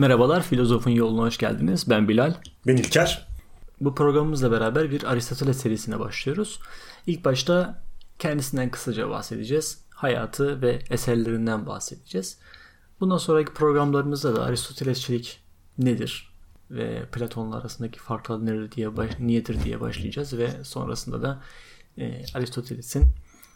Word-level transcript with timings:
Merhabalar, 0.00 0.42
Filozofun 0.42 0.90
Yoluna 0.90 1.22
hoş 1.22 1.38
geldiniz. 1.38 1.90
Ben 1.90 2.08
Bilal. 2.08 2.34
Ben 2.66 2.76
İlker. 2.76 3.28
Bu 3.80 3.94
programımızla 3.94 4.50
beraber 4.50 4.90
bir 4.90 5.04
Aristoteles 5.04 5.56
serisine 5.56 6.00
başlıyoruz. 6.00 6.60
İlk 7.06 7.24
başta 7.24 7.82
kendisinden 8.18 8.70
kısaca 8.70 9.10
bahsedeceğiz. 9.10 9.84
Hayatı 9.90 10.62
ve 10.62 10.78
eserlerinden 10.90 11.66
bahsedeceğiz. 11.66 12.38
Bundan 13.00 13.16
sonraki 13.16 13.54
programlarımızda 13.54 14.36
da 14.36 14.44
Aristotelesçilik 14.44 15.40
nedir 15.78 16.32
ve 16.70 17.06
Platon'la 17.12 17.56
arasındaki 17.56 17.98
farklar 17.98 18.46
nedir 18.46 18.72
diye 18.72 18.96
baş, 18.96 19.18
niyedir 19.18 19.64
diye 19.64 19.80
başlayacağız 19.80 20.38
ve 20.38 20.64
sonrasında 20.64 21.22
da 21.22 21.42
e, 21.98 22.24
Aristoteles'in 22.34 23.04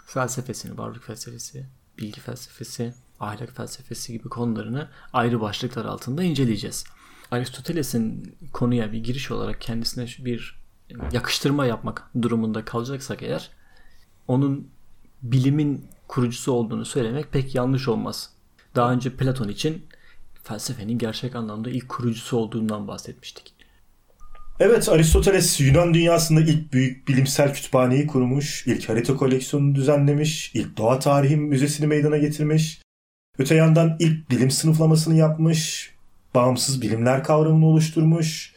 felsefesini, 0.06 0.78
varlık 0.78 1.04
felsefesi, 1.04 1.66
bilgi 1.98 2.20
felsefesi, 2.20 2.94
ahlak 3.24 3.56
felsefesi 3.56 4.12
gibi 4.12 4.28
konularını 4.28 4.88
ayrı 5.12 5.40
başlıklar 5.40 5.84
altında 5.84 6.22
inceleyeceğiz. 6.22 6.84
Aristoteles'in 7.30 8.36
konuya 8.52 8.92
bir 8.92 8.98
giriş 8.98 9.30
olarak 9.30 9.60
kendisine 9.60 10.06
bir 10.18 10.64
yakıştırma 11.12 11.66
yapmak 11.66 12.10
durumunda 12.22 12.64
kalacaksak 12.64 13.22
eğer 13.22 13.50
onun 14.28 14.68
bilimin 15.22 15.86
kurucusu 16.08 16.52
olduğunu 16.52 16.84
söylemek 16.84 17.32
pek 17.32 17.54
yanlış 17.54 17.88
olmaz. 17.88 18.30
Daha 18.74 18.92
önce 18.92 19.16
Platon 19.16 19.48
için 19.48 19.86
felsefenin 20.42 20.98
gerçek 20.98 21.36
anlamda 21.36 21.70
ilk 21.70 21.88
kurucusu 21.88 22.36
olduğundan 22.36 22.88
bahsetmiştik. 22.88 23.54
Evet 24.60 24.88
Aristoteles 24.88 25.60
Yunan 25.60 25.94
dünyasında 25.94 26.40
ilk 26.40 26.72
büyük 26.72 27.08
bilimsel 27.08 27.54
kütüphaneyi 27.54 28.06
kurmuş, 28.06 28.66
ilk 28.66 28.88
harita 28.88 29.16
koleksiyonunu 29.16 29.74
düzenlemiş, 29.74 30.50
ilk 30.54 30.76
doğa 30.76 30.98
tarihi 30.98 31.36
müzesini 31.36 31.86
meydana 31.86 32.16
getirmiş. 32.16 32.83
Öte 33.38 33.54
yandan 33.54 33.96
ilk 33.98 34.30
bilim 34.30 34.50
sınıflamasını 34.50 35.14
yapmış, 35.14 35.90
bağımsız 36.34 36.82
bilimler 36.82 37.24
kavramını 37.24 37.66
oluşturmuş 37.66 38.54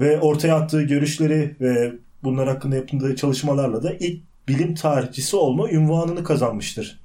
ve 0.00 0.20
ortaya 0.20 0.56
attığı 0.56 0.82
görüşleri 0.82 1.56
ve 1.60 1.92
bunlar 2.22 2.48
hakkında 2.48 2.76
yaptığı 2.76 3.16
çalışmalarla 3.16 3.82
da 3.82 3.92
ilk 3.92 4.22
bilim 4.48 4.74
tarihçisi 4.74 5.36
olma 5.36 5.70
ünvanını 5.70 6.24
kazanmıştır. 6.24 7.00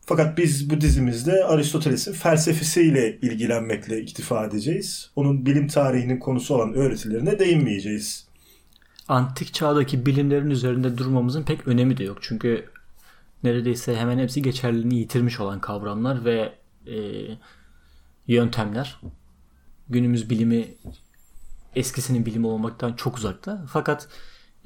Fakat 0.00 0.38
biz 0.38 0.70
bu 0.70 0.80
dizimizde 0.80 1.44
Aristoteles'in 1.44 2.12
felsefesiyle 2.12 3.18
ilgilenmekle 3.22 4.00
iktifa 4.00 4.46
edeceğiz. 4.46 5.10
Onun 5.16 5.46
bilim 5.46 5.68
tarihinin 5.68 6.18
konusu 6.18 6.54
olan 6.54 6.74
öğretilerine 6.74 7.38
değinmeyeceğiz. 7.38 8.26
Antik 9.08 9.54
çağdaki 9.54 10.06
bilimlerin 10.06 10.50
üzerinde 10.50 10.98
durmamızın 10.98 11.42
pek 11.42 11.68
önemi 11.68 11.96
de 11.96 12.04
yok. 12.04 12.18
Çünkü 12.20 12.64
neredeyse 13.42 13.96
hemen 13.96 14.18
hepsi 14.18 14.42
geçerliliğini 14.42 14.94
yitirmiş 14.94 15.40
olan 15.40 15.60
kavramlar 15.60 16.24
ve 16.24 16.58
e, 16.86 16.96
yöntemler. 18.26 19.00
Günümüz 19.88 20.30
bilimi 20.30 20.74
eskisinin 21.76 22.26
bilimi 22.26 22.46
olmaktan 22.46 22.92
çok 22.92 23.16
uzakta. 23.16 23.64
Fakat 23.68 24.08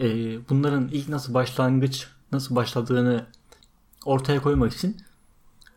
e, 0.01 0.09
bunların 0.49 0.89
ilk 0.89 1.09
nasıl 1.09 1.35
başlangıç, 1.35 2.09
nasıl 2.33 2.57
başladığını 2.57 3.27
ortaya 4.05 4.43
koymak 4.43 4.73
için 4.73 4.97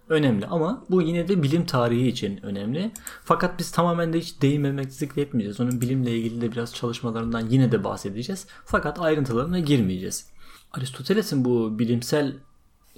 önemli. 0.10 0.46
Ama 0.46 0.86
bu 0.90 1.02
yine 1.02 1.28
de 1.28 1.44
bilim 1.44 1.66
tarihi 1.66 2.08
için 2.08 2.46
önemli. 2.46 2.92
Fakat 3.24 3.60
biz 3.60 3.72
tamamen 3.72 4.14
de 4.14 4.20
hiç 4.20 4.42
değinmemezlik 4.42 5.18
etmeyeceğiz. 5.18 5.60
Onun 5.60 5.82
bilimle 5.82 6.18
ilgili 6.18 6.42
de 6.42 6.52
biraz 6.52 6.76
çalışmalarından 6.76 7.50
yine 7.50 7.72
de 7.72 7.84
bahsedeceğiz. 7.84 8.48
Fakat 8.66 9.00
ayrıntılarına 9.00 9.60
girmeyeceğiz. 9.60 10.28
Aristoteles'in 10.72 11.46
bu 11.46 11.80
bilimsel 11.80 12.34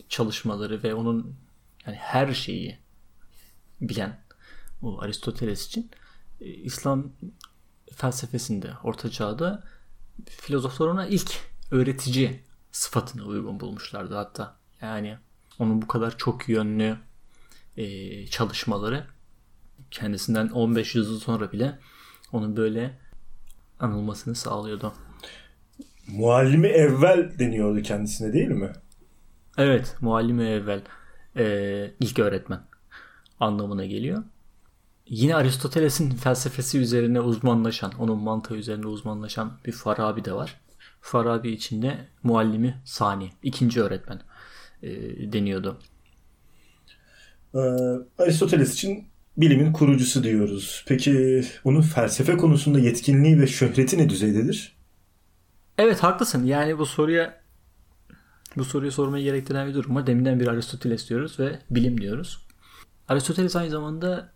çalışmaları 0.09 0.83
ve 0.83 0.93
onun 0.93 1.35
yani 1.85 1.97
her 1.97 2.33
şeyi 2.33 2.79
bilen 3.81 4.19
o 4.81 5.01
Aristoteles 5.01 5.67
için 5.67 5.91
e, 6.41 6.45
İslam 6.45 7.11
felsefesinde 7.95 8.71
Orta 8.83 9.11
Çağ'da 9.11 9.63
filozoflar 10.29 10.87
ona 10.87 11.07
ilk 11.07 11.31
öğretici 11.71 12.43
sıfatını 12.71 13.23
uygun 13.23 13.59
bulmuşlardı 13.59 14.15
hatta. 14.15 14.57
Yani 14.81 15.17
onun 15.59 15.81
bu 15.81 15.87
kadar 15.87 16.17
çok 16.17 16.49
yönlü 16.49 16.97
e, 17.77 18.27
çalışmaları 18.27 19.07
kendisinden 19.91 20.47
15 20.47 20.95
yıl 20.95 21.19
sonra 21.19 21.51
bile 21.51 21.79
onun 22.31 22.57
böyle 22.57 22.99
anılmasını 23.79 24.35
sağlıyordu. 24.35 24.93
Muallimi 26.07 26.67
evvel 26.67 27.39
deniyordu 27.39 27.81
kendisine 27.81 28.33
değil 28.33 28.47
mi? 28.47 28.73
Evet, 29.57 29.95
muallimi 30.01 30.43
evvel 30.43 30.81
e, 31.37 31.91
ilk 31.99 32.19
öğretmen 32.19 32.61
anlamına 33.39 33.85
geliyor. 33.85 34.23
Yine 35.07 35.35
Aristoteles'in 35.35 36.09
felsefesi 36.11 36.79
üzerine 36.79 37.19
uzmanlaşan, 37.21 37.91
onun 37.99 38.23
mantığı 38.23 38.55
üzerine 38.55 38.87
uzmanlaşan 38.87 39.57
bir 39.65 39.71
Farabi 39.71 40.25
de 40.25 40.33
var. 40.33 40.61
Farabi 41.01 41.51
içinde 41.51 41.97
muallimi 42.23 42.81
sani, 42.85 43.29
ikinci 43.43 43.81
öğretmen 43.81 44.21
e, 44.83 44.91
deniyordu. 45.33 45.79
Ee, 47.55 47.59
Aristoteles 48.17 48.73
için 48.73 49.07
bilimin 49.37 49.73
kurucusu 49.73 50.23
diyoruz. 50.23 50.85
Peki 50.87 51.43
onun 51.63 51.81
felsefe 51.81 52.37
konusunda 52.37 52.79
yetkinliği 52.79 53.41
ve 53.41 53.47
şöhreti 53.47 53.97
ne 53.97 54.09
düzeydedir? 54.09 54.75
Evet 55.77 56.03
haklısın. 56.03 56.45
Yani 56.45 56.77
bu 56.77 56.85
soruya 56.85 57.44
bu 58.57 58.65
soruyu 58.65 58.91
sormayı 58.91 59.23
gerektiren 59.23 59.67
bir 59.67 59.73
durum 59.73 59.95
var. 59.95 60.07
Deminden 60.07 60.39
bir 60.39 60.47
Aristoteles 60.47 61.09
diyoruz 61.09 61.39
ve 61.39 61.59
bilim 61.69 62.01
diyoruz. 62.01 62.45
Aristoteles 63.07 63.55
aynı 63.55 63.69
zamanda 63.69 64.31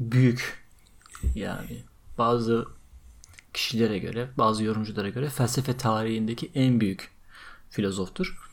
büyük 0.00 0.64
yani 1.34 1.84
bazı 2.18 2.66
kişilere 3.54 3.98
göre, 3.98 4.28
bazı 4.38 4.64
yorumculara 4.64 5.08
göre 5.08 5.28
felsefe 5.28 5.76
tarihindeki 5.76 6.50
en 6.54 6.80
büyük 6.80 7.10
filozoftur. 7.70 8.50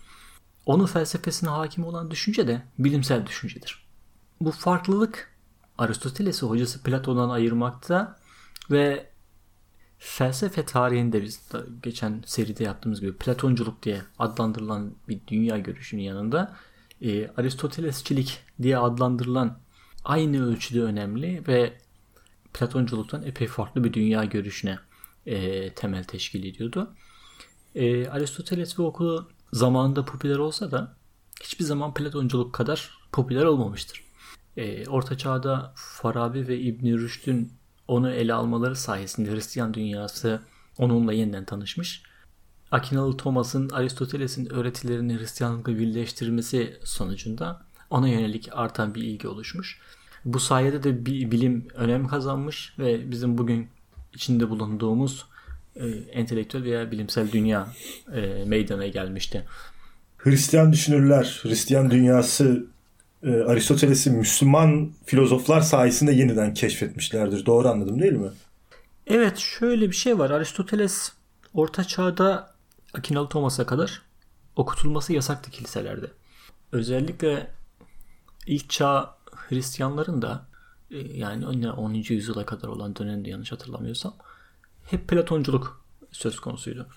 Onun 0.66 0.86
felsefesine 0.86 1.50
hakim 1.50 1.86
olan 1.86 2.12
düşünce 2.12 2.47
de 2.47 2.62
bilimsel 2.80 3.28
düşüncedir. 3.28 3.86
Bu 4.41 4.52
farklılık 4.52 5.31
Aristoteles'i 5.78 6.46
hocası 6.46 6.84
Platon'dan 6.84 7.30
ayırmakta 7.30 8.20
ve 8.72 9.10
felsefe 10.03 10.66
tarihinde 10.66 11.23
biz 11.23 11.41
geçen 11.84 12.23
seride 12.25 12.63
yaptığımız 12.63 13.01
gibi 13.01 13.17
Platonculuk 13.17 13.84
diye 13.84 14.01
adlandırılan 14.19 14.94
bir 15.09 15.19
dünya 15.28 15.57
görüşünün 15.57 16.01
yanında 16.01 16.56
e, 17.01 17.28
Aristotelesçilik 17.28 18.40
diye 18.61 18.78
adlandırılan 18.78 19.59
aynı 20.06 20.45
ölçüde 20.45 20.81
önemli 20.81 21.47
ve 21.47 21.73
Platonculuktan 22.53 23.23
epey 23.23 23.47
farklı 23.47 23.84
bir 23.84 23.94
dünya 23.94 24.25
görüşüne 24.25 24.79
e, 25.25 25.69
temel 25.73 26.03
teşkil 26.03 26.44
ediyordu. 26.44 26.94
E, 27.75 28.07
Aristoteles 28.07 28.79
ve 28.79 28.84
okulu 28.84 29.29
zamanında 29.53 30.06
popüler 30.06 30.38
olsa 30.38 30.72
da 30.72 30.95
hiçbir 31.44 31.66
zaman 31.66 31.94
Platonculuk 31.94 32.53
kadar 32.53 32.97
popüler 33.11 33.45
olmamıştır. 33.45 34.03
E, 34.57 34.88
Orta 34.88 35.17
Çağ'da 35.17 35.73
Farabi 35.75 36.47
ve 36.47 36.59
İbn 36.59 36.88
Rüşd'ün 36.88 37.60
onu 37.91 38.12
ele 38.12 38.34
almaları 38.34 38.75
sayesinde 38.75 39.31
Hristiyan 39.31 39.74
dünyası 39.74 40.40
onunla 40.78 41.13
yeniden 41.13 41.46
tanışmış. 41.46 42.03
Akinalı 42.72 43.18
Thomas'ın 43.18 43.69
Aristoteles'in 43.69 44.53
öğretilerini 44.53 45.19
Hristiyanlıkla 45.19 45.79
birleştirmesi 45.79 46.79
sonucunda 46.84 47.62
ona 47.90 48.07
yönelik 48.07 48.49
artan 48.52 48.96
bir 48.96 49.03
ilgi 49.03 49.28
oluşmuş. 49.28 49.79
Bu 50.26 50.40
sayede 50.40 50.84
de 50.84 51.05
bir 51.05 51.32
bilim 51.32 51.67
önem 51.73 52.08
kazanmış 52.08 52.73
ve 52.79 53.11
bizim 53.11 53.38
bugün 53.38 53.70
içinde 54.14 54.49
bulunduğumuz 54.49 55.26
e, 55.76 55.88
entelektüel 55.88 56.64
veya 56.64 56.91
bilimsel 56.91 57.32
dünya 57.32 57.67
e, 58.14 58.43
meydana 58.46 58.88
gelmişti. 58.88 59.46
Hristiyan 60.17 60.73
düşünürler, 60.73 61.40
Hristiyan 61.43 61.91
dünyası 61.91 62.66
e, 63.23 63.32
Aristoteles'i 63.32 64.12
Müslüman 64.12 64.91
filozoflar 65.06 65.62
sayesinde 65.62 66.12
yeniden 66.12 66.53
keşfetmişlerdir. 66.53 67.46
Doğru 67.46 67.68
anladım 67.68 68.02
değil 68.02 68.14
mi? 68.14 68.29
Evet 69.08 69.38
şöyle 69.38 69.90
bir 69.90 69.96
şey 69.96 70.20
var. 70.20 70.29
Aristoteles 70.29 71.12
Orta 71.53 71.84
Çağ'da 71.84 72.53
Akinalı 72.94 73.29
Thomas'a 73.29 73.66
kadar 73.66 74.02
okutulması 74.56 75.14
yasaktı 75.14 75.52
kiliselerde. 75.52 76.06
Özellikle 76.72 77.52
ilk 78.47 78.70
çağ 78.70 79.16
Hristiyanların 79.32 80.22
da 80.22 80.47
e, 80.91 80.97
yani 80.97 81.47
10. 81.72 81.94
yüzyıla 81.94 82.46
kadar 82.46 82.67
olan 82.67 82.96
dönemde 82.96 83.29
yanlış 83.29 83.52
hatırlamıyorsam 83.52 84.14
hep 84.85 85.08
Platonculuk 85.08 85.85
söz 86.12 86.40
konusuydu. 86.40 86.88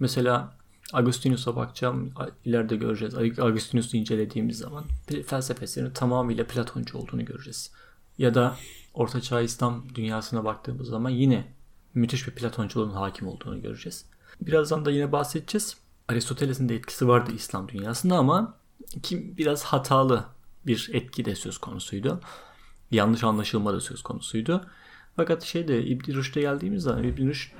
Mesela 0.00 0.56
Agustinus'a 0.92 1.56
bakacağım. 1.56 2.10
ileride 2.44 2.76
göreceğiz. 2.76 3.14
Agustinus'u 3.38 3.96
incelediğimiz 3.96 4.58
zaman 4.58 4.84
felsefesinin 5.26 5.90
tamamıyla 5.90 6.46
Platoncu 6.46 6.98
olduğunu 6.98 7.24
göreceğiz. 7.24 7.70
Ya 8.18 8.34
da 8.34 8.56
Orta 8.94 9.20
Çağ 9.20 9.40
İslam 9.40 9.84
dünyasına 9.94 10.44
baktığımız 10.44 10.88
zaman 10.88 11.10
yine 11.10 11.52
müthiş 11.94 12.26
bir 12.26 12.32
Platonculuğun 12.32 12.90
hakim 12.90 13.28
olduğunu 13.28 13.62
göreceğiz. 13.62 14.04
Birazdan 14.40 14.84
da 14.84 14.90
yine 14.90 15.12
bahsedeceğiz. 15.12 15.76
Aristoteles'in 16.08 16.68
de 16.68 16.74
etkisi 16.76 17.08
vardı 17.08 17.30
İslam 17.34 17.68
dünyasında 17.68 18.16
ama 18.16 18.54
kim 19.02 19.36
biraz 19.36 19.64
hatalı 19.64 20.24
bir 20.66 20.90
etki 20.92 21.24
de 21.24 21.34
söz 21.34 21.58
konusuydu. 21.58 22.20
Yanlış 22.90 23.24
anlaşılma 23.24 23.72
da 23.72 23.80
söz 23.80 24.02
konusuydu. 24.02 24.66
Fakat 25.16 25.42
şeyde 25.42 25.84
İbn 25.84 26.12
Rüşd'e 26.12 26.40
geldiğimiz 26.40 26.82
zaman 26.82 27.04
İbn 27.04 27.26
Rüşd 27.26 27.52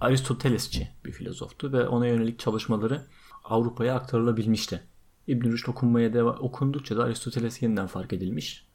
Aristotelesçi 0.00 0.88
bir 1.04 1.12
filozoftu 1.12 1.72
ve 1.72 1.88
ona 1.88 2.06
yönelik 2.06 2.38
çalışmaları 2.38 3.02
Avrupa'ya 3.44 3.94
aktarılabilmişti. 3.94 4.80
İbn 5.26 5.52
Rüşd 5.52 5.68
okunmaya 5.68 6.08
deva- 6.08 6.38
okundukça 6.38 6.96
da 6.96 7.04
Aristoteles 7.04 7.62
yeniden 7.62 7.86
fark 7.86 8.12
edilmiş 8.12 8.66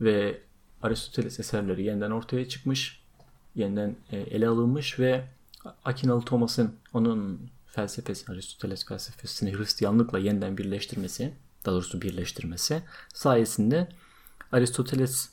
ve 0.00 0.40
Aristoteles 0.82 1.40
eserleri 1.40 1.84
yeniden 1.84 2.10
ortaya 2.10 2.48
çıkmış, 2.48 3.02
yeniden 3.54 3.96
e, 4.10 4.18
ele 4.18 4.48
alınmış 4.48 4.98
ve 4.98 5.24
Akinalı 5.84 6.22
Thomas'ın 6.22 6.74
onun 6.92 7.50
felsefesi, 7.66 8.32
Aristoteles 8.32 8.86
felsefesini 8.86 9.58
Hristiyanlıkla 9.58 10.18
yeniden 10.18 10.58
birleştirmesi, 10.58 11.34
daha 11.64 11.74
doğrusu 11.74 12.02
birleştirmesi 12.02 12.82
sayesinde 13.14 13.88
Aristoteles 14.52 15.28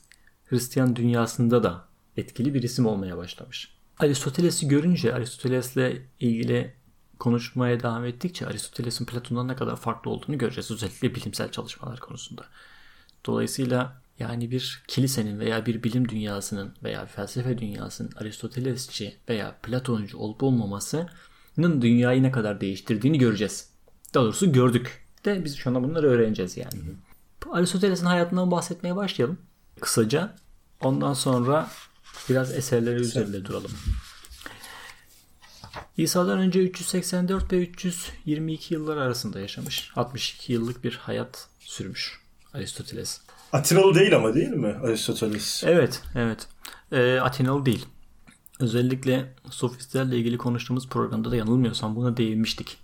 Hristiyan 0.46 0.96
dünyasında 0.96 1.62
da 1.62 1.84
etkili 2.16 2.54
bir 2.54 2.62
isim 2.62 2.86
olmaya 2.86 3.16
başlamış. 3.16 3.73
Aristoteles'i 3.98 4.68
görünce 4.68 5.14
Aristoteles'le 5.14 6.02
ilgili 6.20 6.74
konuşmaya 7.18 7.80
devam 7.80 8.04
ettikçe 8.04 8.46
Aristoteles'in 8.46 9.04
Platon'dan 9.04 9.48
ne 9.48 9.56
kadar 9.56 9.76
farklı 9.76 10.10
olduğunu 10.10 10.38
göreceğiz. 10.38 10.70
Özellikle 10.70 11.14
bilimsel 11.14 11.50
çalışmalar 11.50 12.00
konusunda. 12.00 12.44
Dolayısıyla 13.26 14.02
yani 14.18 14.50
bir 14.50 14.82
kilisenin 14.88 15.40
veya 15.40 15.66
bir 15.66 15.82
bilim 15.82 16.08
dünyasının 16.08 16.74
veya 16.82 17.06
felsefe 17.06 17.58
dünyasının 17.58 18.10
Aristotelesçi 18.16 19.16
veya 19.28 19.58
Platoncu 19.62 20.18
olup 20.18 20.42
olmamasının 20.42 21.82
dünyayı 21.82 22.22
ne 22.22 22.30
kadar 22.30 22.60
değiştirdiğini 22.60 23.18
göreceğiz. 23.18 23.68
Daha 24.14 24.24
doğrusu 24.24 24.52
gördük 24.52 25.06
de 25.24 25.44
biz 25.44 25.56
şu 25.56 25.70
anda 25.70 25.82
bunları 25.82 26.06
öğreneceğiz 26.06 26.56
yani. 26.56 26.74
Aristoteles'in 27.50 28.06
hayatından 28.06 28.50
bahsetmeye 28.50 28.96
başlayalım 28.96 29.38
kısaca. 29.80 30.34
Ondan 30.80 31.12
sonra 31.12 31.70
biraz 32.28 32.54
eserleri 32.54 33.00
üzerinde 33.00 33.44
duralım. 33.44 33.70
İsa'dan 35.96 36.38
önce 36.38 36.60
384 36.60 37.52
ve 37.52 37.58
322 37.58 38.74
yıllar 38.74 38.96
arasında 38.96 39.40
yaşamış. 39.40 39.90
62 39.96 40.52
yıllık 40.52 40.84
bir 40.84 40.94
hayat 40.94 41.48
sürmüş 41.60 42.20
Aristoteles. 42.54 43.20
Atinalı 43.52 43.94
değil 43.94 44.16
ama 44.16 44.34
değil 44.34 44.48
mi 44.48 44.76
Aristoteles? 44.82 45.64
Evet, 45.66 46.02
evet. 46.14 46.48
E, 46.92 47.20
Atinalı 47.20 47.66
değil. 47.66 47.86
Özellikle 48.60 49.34
sofistlerle 49.50 50.18
ilgili 50.18 50.38
konuştuğumuz 50.38 50.88
programda 50.88 51.30
da 51.30 51.36
yanılmıyorsam 51.36 51.96
buna 51.96 52.16
değinmiştik. 52.16 52.78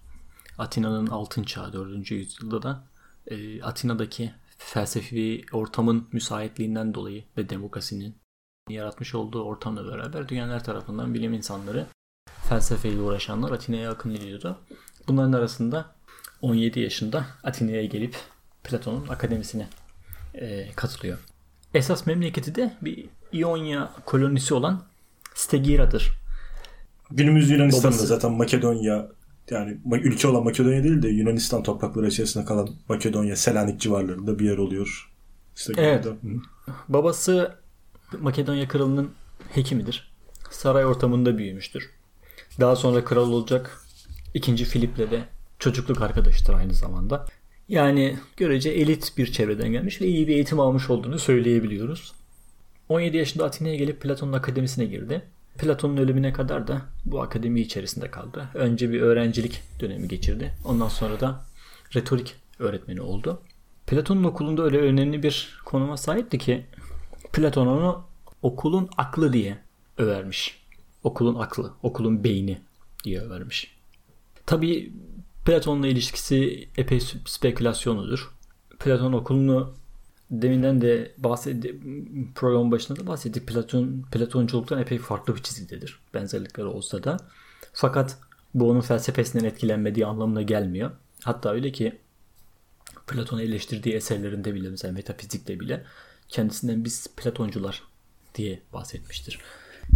Atina'nın 0.59 1.07
altın 1.07 1.43
çağı 1.43 1.73
4. 1.73 2.11
yüzyılda 2.11 2.63
da 2.63 2.85
e, 3.27 3.63
Atina'daki 3.63 4.33
felsefi 4.59 5.45
ortamın 5.53 6.09
müsaitliğinden 6.13 6.95
dolayı 6.95 7.25
ve 7.37 7.49
demokrasinin 7.49 8.20
yaratmış 8.71 9.15
olduğu 9.15 9.43
ortamla 9.43 9.93
beraber 9.93 10.29
dünyalar 10.29 10.65
tarafından 10.65 11.15
bilim 11.15 11.33
insanları 11.33 11.87
felsefeyle 12.49 13.01
uğraşanlar 13.01 13.51
Atina'ya 13.51 13.91
akın 13.91 14.15
ediyordu. 14.15 14.59
Bunların 15.09 15.33
arasında 15.33 15.95
17 16.43 16.81
yaşında 16.81 17.27
Atina'ya 17.45 17.85
gelip 17.85 18.17
Platon'un 18.65 19.09
akademisine 19.09 19.69
e, 20.35 20.73
katılıyor. 20.77 21.19
Esas 21.75 22.07
memleketi 22.07 22.55
de 22.55 22.77
bir 22.83 23.07
İonya 23.33 23.91
kolonisi 24.05 24.55
olan 24.55 24.83
Stegira'dır. 25.35 26.13
Günümüz 27.11 27.51
Yunanistan'da 27.51 27.95
Babası... 27.95 28.07
zaten 28.07 28.33
Makedonya 28.33 29.09
yani 29.51 29.79
ülke 29.93 30.29
olan 30.29 30.45
Makedonya 30.45 30.85
değil 30.85 31.03
de 31.03 31.09
Yunanistan 31.09 31.63
toprakları 31.63 32.09
içerisinde 32.09 32.45
kalan 32.45 32.69
Makedonya, 32.89 33.37
Selanik 33.37 33.81
civarlarında 33.81 34.39
bir 34.39 34.45
yer 34.45 34.59
oluyor. 34.59 35.11
İşte 35.57 35.73
evet. 35.77 36.07
Babası 36.89 37.55
Makedonya 38.19 38.69
kralının 38.69 39.11
hekimidir. 39.51 40.13
Saray 40.51 40.87
ortamında 40.87 41.39
büyümüştür. 41.39 41.91
Daha 42.61 42.77
sonra 42.77 43.05
kral 43.05 43.33
olacak 43.33 43.81
ikinci 44.35 44.65
Filip'le 44.65 45.11
de 45.11 45.25
çocukluk 45.59 46.03
arkadaşıdır 46.03 46.55
aynı 46.55 46.75
zamanda. 46.75 47.27
Yani 47.69 48.17
görece 48.37 48.71
elit 48.71 49.19
bir 49.19 49.33
çevreden 49.33 49.73
gelmiş 49.73 50.01
ve 50.01 50.07
iyi 50.07 50.29
bir 50.29 50.35
eğitim 50.35 50.61
almış 50.61 50.91
olduğunu 50.91 51.19
söyleyebiliyoruz. 51.19 52.13
17 52.89 53.17
yaşında 53.17 53.45
Atina'ya 53.45 53.77
gelip 53.77 54.01
Platon'un 54.01 54.33
akademisine 54.33 54.85
girdi. 54.85 55.23
Platon'un 55.59 55.97
ölümüne 55.97 56.33
kadar 56.33 56.69
da 56.69 56.83
bu 57.05 57.23
akademi 57.23 57.61
içerisinde 57.61 58.11
kaldı. 58.11 58.49
Önce 58.55 58.93
bir 58.93 59.01
öğrencilik 59.01 59.63
dönemi 59.81 60.09
geçirdi. 60.09 60.53
Ondan 60.65 60.89
sonra 60.89 61.21
da 61.21 61.45
retorik 61.95 62.35
öğretmeni 62.59 63.01
oldu. 63.01 63.43
Platon'un 63.87 64.25
okulunda 64.25 64.63
öyle 64.63 64.79
önemli 64.79 65.23
bir 65.23 65.61
konuma 65.65 65.97
sahipti 65.97 66.39
ki 66.39 66.67
Platon 67.33 67.67
onu 67.67 68.05
okulun 68.43 68.89
aklı 68.97 69.33
diye 69.33 69.59
övermiş. 69.99 70.61
Okulun 71.03 71.35
aklı, 71.35 71.73
okulun 71.83 72.25
beyni 72.25 72.61
diye 73.05 73.21
övermiş. 73.21 73.77
Tabii 74.47 74.93
Platon'la 75.45 75.87
ilişkisi 75.87 76.69
epey 76.77 77.01
spekülasyonudur. 77.27 78.35
Platon 78.79 79.13
okulunu 79.13 79.75
deminden 80.31 80.81
de 80.81 81.15
bahsetti 81.19 81.81
program 82.35 82.71
başında 82.71 83.01
da 83.01 83.07
bahsettik. 83.07 83.49
Platon 83.49 84.05
Platonculuktan 84.13 84.81
epey 84.81 84.99
farklı 84.99 85.37
bir 85.37 85.43
çizgidedir. 85.43 86.01
Benzerlikleri 86.15 86.67
olsa 86.67 87.05
da. 87.05 87.17
Fakat 87.73 88.19
bu 88.55 88.71
onun 88.71 88.81
felsefesinden 88.81 89.45
etkilenmediği 89.45 90.07
anlamına 90.07 90.43
gelmiyor. 90.43 90.91
Hatta 91.25 91.51
öyle 91.53 91.73
ki 91.73 91.99
Platon'u 93.07 93.43
eleştirdiği 93.43 93.95
eserlerinde 93.95 94.55
bile 94.55 94.71
mesela 94.71 94.93
metafizikte 94.93 95.61
bile 95.61 95.85
kendisinden 96.31 96.85
biz 96.85 97.07
Platoncular 97.17 97.83
diye 98.35 98.63
bahsetmiştir. 98.73 99.39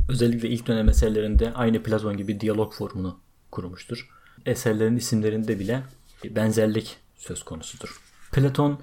Özellikle 0.08 0.48
ilk 0.48 0.66
dönem 0.66 0.88
eserlerinde 0.88 1.52
aynı 1.52 1.82
Platon 1.82 2.16
gibi 2.16 2.40
diyalog 2.40 2.74
formunu 2.74 3.20
kurmuştur. 3.50 4.08
Eserlerin 4.46 4.96
isimlerinde 4.96 5.58
bile 5.58 5.82
benzerlik 6.24 6.96
söz 7.16 7.42
konusudur. 7.42 8.00
Platon 8.32 8.80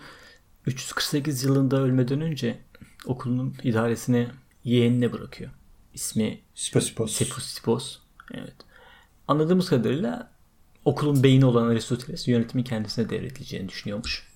348 0.66 1.44
yılında 1.44 1.82
ölmeden 1.82 2.22
önce 2.22 2.60
okulun 3.06 3.56
idaresini 3.64 4.28
yeğenine 4.64 5.14
bırakıyor. 5.14 5.52
İsmi 5.94 6.40
Spasipos. 6.56 7.14
Spasipos. 7.14 7.98
Evet. 8.34 8.56
Anladığımız 9.28 9.70
kadarıyla 9.70 10.32
okulun 10.86 11.24
beyni 11.24 11.46
olan 11.46 11.68
Aristoteles 11.68 12.28
yönetimi 12.28 12.64
kendisine 12.64 13.10
devredileceğini 13.10 13.70
düşünüyormuş. 13.70 14.28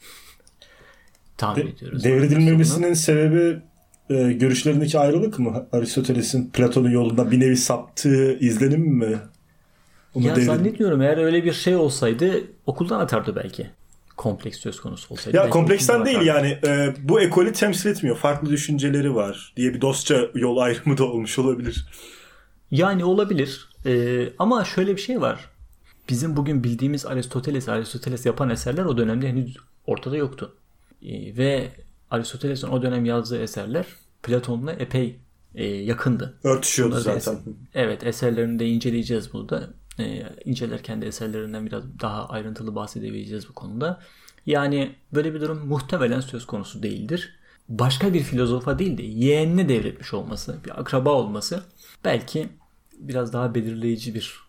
Tahmin 1.37 1.65
De- 1.65 1.69
ediyoruz. 1.69 2.03
Devredilmemesinin 2.03 2.93
sebebi 2.93 3.61
e, 4.09 4.31
görüşlerindeki 4.33 4.99
ayrılık 4.99 5.39
mı? 5.39 5.67
Aristoteles'in 5.71 6.49
Platon'un 6.49 6.91
yolunda 6.91 7.31
bir 7.31 7.39
nevi 7.39 7.57
saptığı 7.57 8.39
izlenim 8.39 8.81
mi? 8.81 9.19
Onu 10.13 10.25
ya 10.25 10.33
devredil- 10.35 10.45
zannetmiyorum. 10.45 11.01
Eğer 11.01 11.17
öyle 11.17 11.43
bir 11.43 11.53
şey 11.53 11.75
olsaydı 11.75 12.43
okuldan 12.65 12.99
atardı 12.99 13.35
belki 13.35 13.67
kompleks 14.17 14.59
söz 14.59 14.79
konusu 14.81 15.13
olsaydı. 15.13 15.37
Ya 15.37 15.49
kompleksten 15.49 16.05
değil 16.05 16.21
yani 16.21 16.57
e, 16.67 16.93
bu 17.03 17.21
ekolü 17.21 17.53
temsil 17.53 17.89
etmiyor. 17.89 18.17
Farklı 18.17 18.49
düşünceleri 18.49 19.15
var 19.15 19.53
diye 19.57 19.73
bir 19.73 19.81
dostça 19.81 20.27
yol 20.35 20.57
ayrımı 20.57 20.97
da 20.97 21.03
olmuş 21.03 21.39
olabilir. 21.39 21.85
Yani 22.71 23.05
olabilir. 23.05 23.69
E, 23.85 24.23
ama 24.39 24.65
şöyle 24.65 24.95
bir 24.95 25.01
şey 25.01 25.21
var. 25.21 25.49
Bizim 26.09 26.37
bugün 26.37 26.63
bildiğimiz 26.63 27.05
Aristoteles, 27.05 27.69
Aristoteles 27.69 28.25
yapan 28.25 28.49
eserler 28.49 28.85
o 28.85 28.97
dönemde 28.97 29.27
henüz 29.29 29.57
ortada 29.87 30.17
yoktu. 30.17 30.55
E, 31.05 31.37
ve 31.37 31.71
Aristoteles'in 32.11 32.67
o 32.67 32.81
dönem 32.81 33.05
yazdığı 33.05 33.41
eserler 33.41 33.85
Platon'la 34.23 34.73
epey 34.73 35.19
e, 35.55 35.65
yakındı. 35.65 36.39
Örtüşüyordu 36.43 36.91
Bunları 36.91 37.03
zaten. 37.03 37.17
Eser, 37.17 37.53
evet 37.73 38.03
eserlerini 38.03 38.59
de 38.59 38.67
inceleyeceğiz 38.67 39.33
burada 39.33 39.69
e, 39.99 40.23
incelerken 40.45 41.01
de 41.01 41.07
eserlerinden 41.07 41.65
biraz 41.65 41.83
daha 42.01 42.29
ayrıntılı 42.29 42.75
bahsedebileceğiz 42.75 43.49
bu 43.49 43.53
konuda. 43.53 44.01
Yani 44.45 44.95
böyle 45.13 45.33
bir 45.33 45.41
durum 45.41 45.67
muhtemelen 45.67 46.19
söz 46.19 46.45
konusu 46.45 46.83
değildir. 46.83 47.35
Başka 47.69 48.13
bir 48.13 48.23
filozofa 48.23 48.79
değil 48.79 48.97
de 48.97 49.03
yeğenine 49.03 49.69
devretmiş 49.69 50.13
olması, 50.13 50.57
bir 50.65 50.81
akraba 50.81 51.09
olması 51.09 51.63
belki 52.05 52.49
biraz 52.97 53.33
daha 53.33 53.55
belirleyici 53.55 54.15
bir 54.15 54.39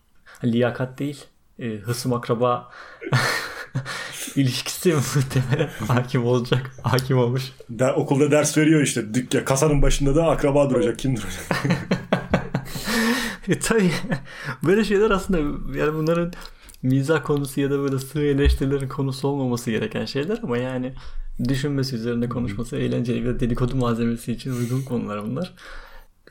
liyakat 0.44 0.98
değil, 0.98 1.24
e, 1.58 1.68
hısım 1.68 2.12
akraba 2.12 2.70
ilişkisi 4.36 4.94
muhtemelen 4.94 5.70
hakim 5.88 6.24
olacak. 6.24 6.70
Hakim 6.82 7.18
olmuş. 7.18 7.42
Der, 7.70 7.94
okulda 7.94 8.30
ders 8.30 8.58
veriyor 8.58 8.82
işte. 8.82 9.14
Dükkan, 9.14 9.44
kasanın 9.44 9.82
başında 9.82 10.14
da 10.14 10.26
akraba 10.26 10.70
duracak. 10.70 10.98
Kim 10.98 11.16
duracak? 11.16 11.66
e, 13.48 13.58
tabii 13.58 13.92
böyle 14.62 14.84
şeyler 14.84 15.10
aslında 15.10 15.38
yani 15.78 15.94
bunların 15.94 16.32
mizah 16.82 17.24
konusu 17.24 17.60
ya 17.60 17.70
da 17.70 17.78
böyle 17.78 17.98
sığ 17.98 18.22
eleştirilerin 18.22 18.88
konusu 18.88 19.28
olmaması 19.28 19.70
gereken 19.70 20.04
şeyler 20.04 20.38
ama 20.42 20.58
yani 20.58 20.94
düşünmesi 21.48 21.96
üzerine 21.96 22.28
konuşması 22.28 22.76
eğlenceli 22.76 23.28
ve 23.28 23.40
dedikodu 23.40 23.76
malzemesi 23.76 24.32
için 24.32 24.52
uygun 24.52 24.82
konular 24.82 25.24
bunlar. 25.26 25.54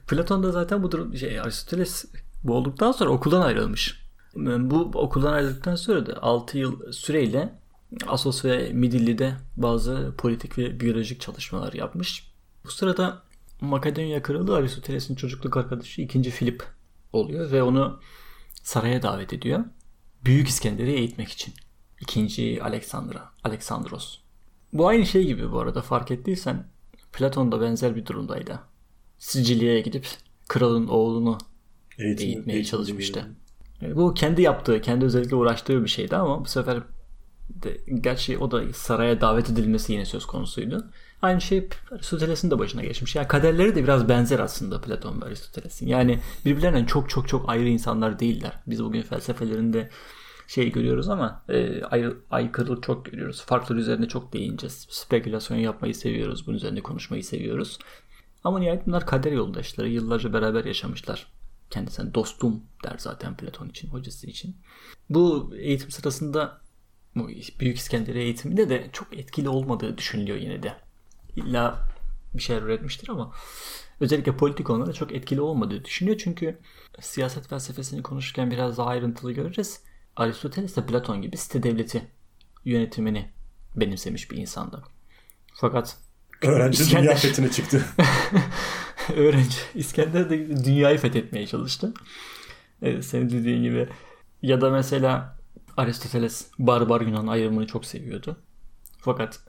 Platon 0.08 0.44
da 0.44 0.52
zaten 0.52 0.84
bu 0.84 0.92
durum 0.92 1.18
şey 1.18 1.40
Aristoteles 1.40 2.06
bu 2.44 2.54
olduktan 2.54 2.92
sonra 2.92 3.10
okuldan 3.10 3.42
ayrılmış. 3.42 4.05
Bu 4.36 4.80
okuldan 4.94 5.34
ayrıldıktan 5.34 5.75
sonra 5.75 6.06
da 6.06 6.24
6 6.24 6.58
yıl 6.58 6.92
süreyle 6.92 7.60
Asos 8.08 8.46
ve 8.46 8.70
Midilli'de 8.74 9.36
bazı 9.58 10.13
politik 10.18 10.58
ve 10.58 10.80
biyolojik 10.80 11.22
çalışmalar 11.22 11.74
yapmış. 11.74 12.32
Bu 12.65 12.72
sırada 12.72 13.24
Makedonya 13.62 14.22
kralı 14.24 14.56
Aristoteles'in 14.56 15.15
çocukluk 15.15 15.58
arkadaşı 15.58 16.01
2. 16.01 16.22
Filip 16.32 16.63
oluyor 17.13 17.51
ve 17.51 17.63
onu 17.63 18.00
saraya 18.63 19.01
davet 19.04 19.34
ediyor. 19.34 19.65
Büyük 20.25 20.48
İskender'i 20.48 20.92
eğitmek 20.92 21.30
için. 21.30 21.54
İkinci 22.01 22.63
Aleksandra, 22.63 23.30
Aleksandros. 23.44 24.18
Bu 24.74 24.88
aynı 24.88 25.06
şey 25.06 25.25
gibi 25.25 25.51
bu 25.51 25.60
arada 25.60 25.82
fark 25.82 26.12
ettiysen 26.12 26.68
Platon 27.13 27.51
da 27.51 27.62
benzer 27.62 27.96
bir 27.96 28.06
durumdaydı. 28.06 28.60
Sicilya'ya 29.18 29.80
gidip 29.80 30.08
kralın 30.48 30.88
oğlunu 30.88 31.38
Eğitim, 31.98 32.27
eğitmeye 32.27 32.54
eğitim 32.58 32.72
çalışmıştı. 32.72 33.20
gibi. 33.20 33.45
Bu 33.96 34.13
kendi 34.13 34.42
yaptığı, 34.42 34.82
kendi 34.82 35.06
özellikle 35.06 35.36
uğraştığı 35.36 35.84
bir 35.84 35.89
şeydi 35.89 36.15
ama 36.15 36.46
bu 36.46 36.50
sefer 36.50 36.84
de, 37.50 37.77
gerçi 38.01 38.38
o 38.38 38.51
da 38.51 38.74
saraya 38.74 39.22
davet 39.22 39.50
edilmesi 39.50 39.94
yine 39.94 40.06
söz 40.06 40.25
konusuydu. 40.25 40.86
Aynı 41.22 41.42
şey 41.42 41.70
Aristoteles'in 41.92 42.51
de 42.51 42.60
başına 42.60 42.84
geçmiş. 42.84 43.15
Yani 43.15 43.27
kaderleri 43.27 43.75
de 43.75 43.84
biraz 43.84 44.10
benzer 44.10 44.39
aslında 44.39 44.82
Platon 44.82 45.22
ve 45.22 45.25
Aristoteles'in. 45.25 45.88
Yani 45.88 46.20
birbirlerinden 46.46 46.86
çok 46.86 47.10
çok 47.10 47.27
çok 47.27 47.50
ayrı 47.50 47.70
insanlar 47.70 48.20
değiller. 48.20 48.60
Biz 48.68 48.84
bugün 48.84 49.01
felsefelerinde 49.01 49.89
şey 50.48 50.72
görüyoruz 50.72 51.10
ama 51.10 51.44
e, 51.50 51.84
ayrı, 51.84 52.18
aykırılık 52.32 52.84
çok 52.84 53.06
görüyoruz. 53.06 53.42
Farklar 53.46 53.75
üzerine 53.75 54.08
çok 54.08 54.34
değineceğiz. 54.34 54.88
Spekülasyon 54.89 55.58
yapmayı 55.58 55.96
seviyoruz. 55.96 56.48
Bunun 56.48 56.58
üzerine 56.58 56.82
konuşmayı 56.82 57.24
seviyoruz. 57.24 57.80
Ama 58.44 58.60
nihayet 58.60 58.88
bunlar 58.88 59.06
kader 59.06 59.32
yoldaşları. 59.32 59.89
Yıllarca 59.89 60.34
beraber 60.34 60.65
yaşamışlar. 60.65 61.27
Kendisine 61.75 62.13
dostum 62.13 62.63
der 62.84 62.96
zaten 62.98 63.38
Platon 63.38 63.70
için, 63.70 63.89
hocası 63.89 64.27
için. 64.27 64.58
Bu 65.10 65.53
eğitim 65.58 65.91
sırasında 65.91 66.62
bu 67.15 67.27
Büyük 67.60 67.77
İskender 67.77 68.15
eğitiminde 68.15 68.70
de 68.70 68.89
çok 68.94 69.17
etkili 69.17 69.50
olmadığı 69.50 69.98
düşünülüyor 69.98 70.38
yine 70.38 70.63
de. 70.63 70.74
İlla 71.36 71.89
bir 72.34 72.41
şeyler 72.41 72.62
üretmiştir 72.62 73.10
ama 73.10 73.34
özellikle 74.00 74.38
politik 74.38 74.67
konularda 74.67 74.94
çok 74.94 75.12
etkili 75.12 75.41
olmadığı 75.41 75.86
düşünüyor. 75.86 76.17
Çünkü 76.17 76.60
siyaset 77.00 77.48
felsefesini 77.48 78.03
konuşurken 78.03 78.51
biraz 78.51 78.77
daha 78.77 78.88
ayrıntılı 78.88 79.32
göreceğiz. 79.32 79.82
Aristoteles 80.15 80.75
de 80.75 80.86
Platon 80.86 81.22
gibi 81.22 81.38
site 81.38 81.63
devleti 81.63 82.08
yönetimini 82.65 83.32
benimsemiş 83.75 84.32
bir 84.32 84.38
insandı. 84.38 84.84
Fakat 85.53 85.98
Öğrenci 86.41 86.84
İskender- 86.84 87.01
dünya 87.03 87.15
fethine 87.15 87.51
çıktı. 87.51 87.86
öğrenci 89.16 89.58
İskender 89.76 90.30
de 90.30 90.66
dünyayı 90.66 90.98
fethetmeye 90.98 91.48
çalıştı. 91.48 91.94
Evet, 92.82 93.06
senin 93.06 93.30
dediğin 93.30 93.64
gibi. 93.64 93.88
Ya 94.42 94.62
da 94.62 94.70
mesela 94.70 95.38
Aristoteles 95.78 96.48
barbar 96.60 97.02
Yunan 97.02 97.28
ayrımını 97.28 97.68
çok 97.68 97.86
seviyordu. 97.86 98.38
Fakat 99.00 99.40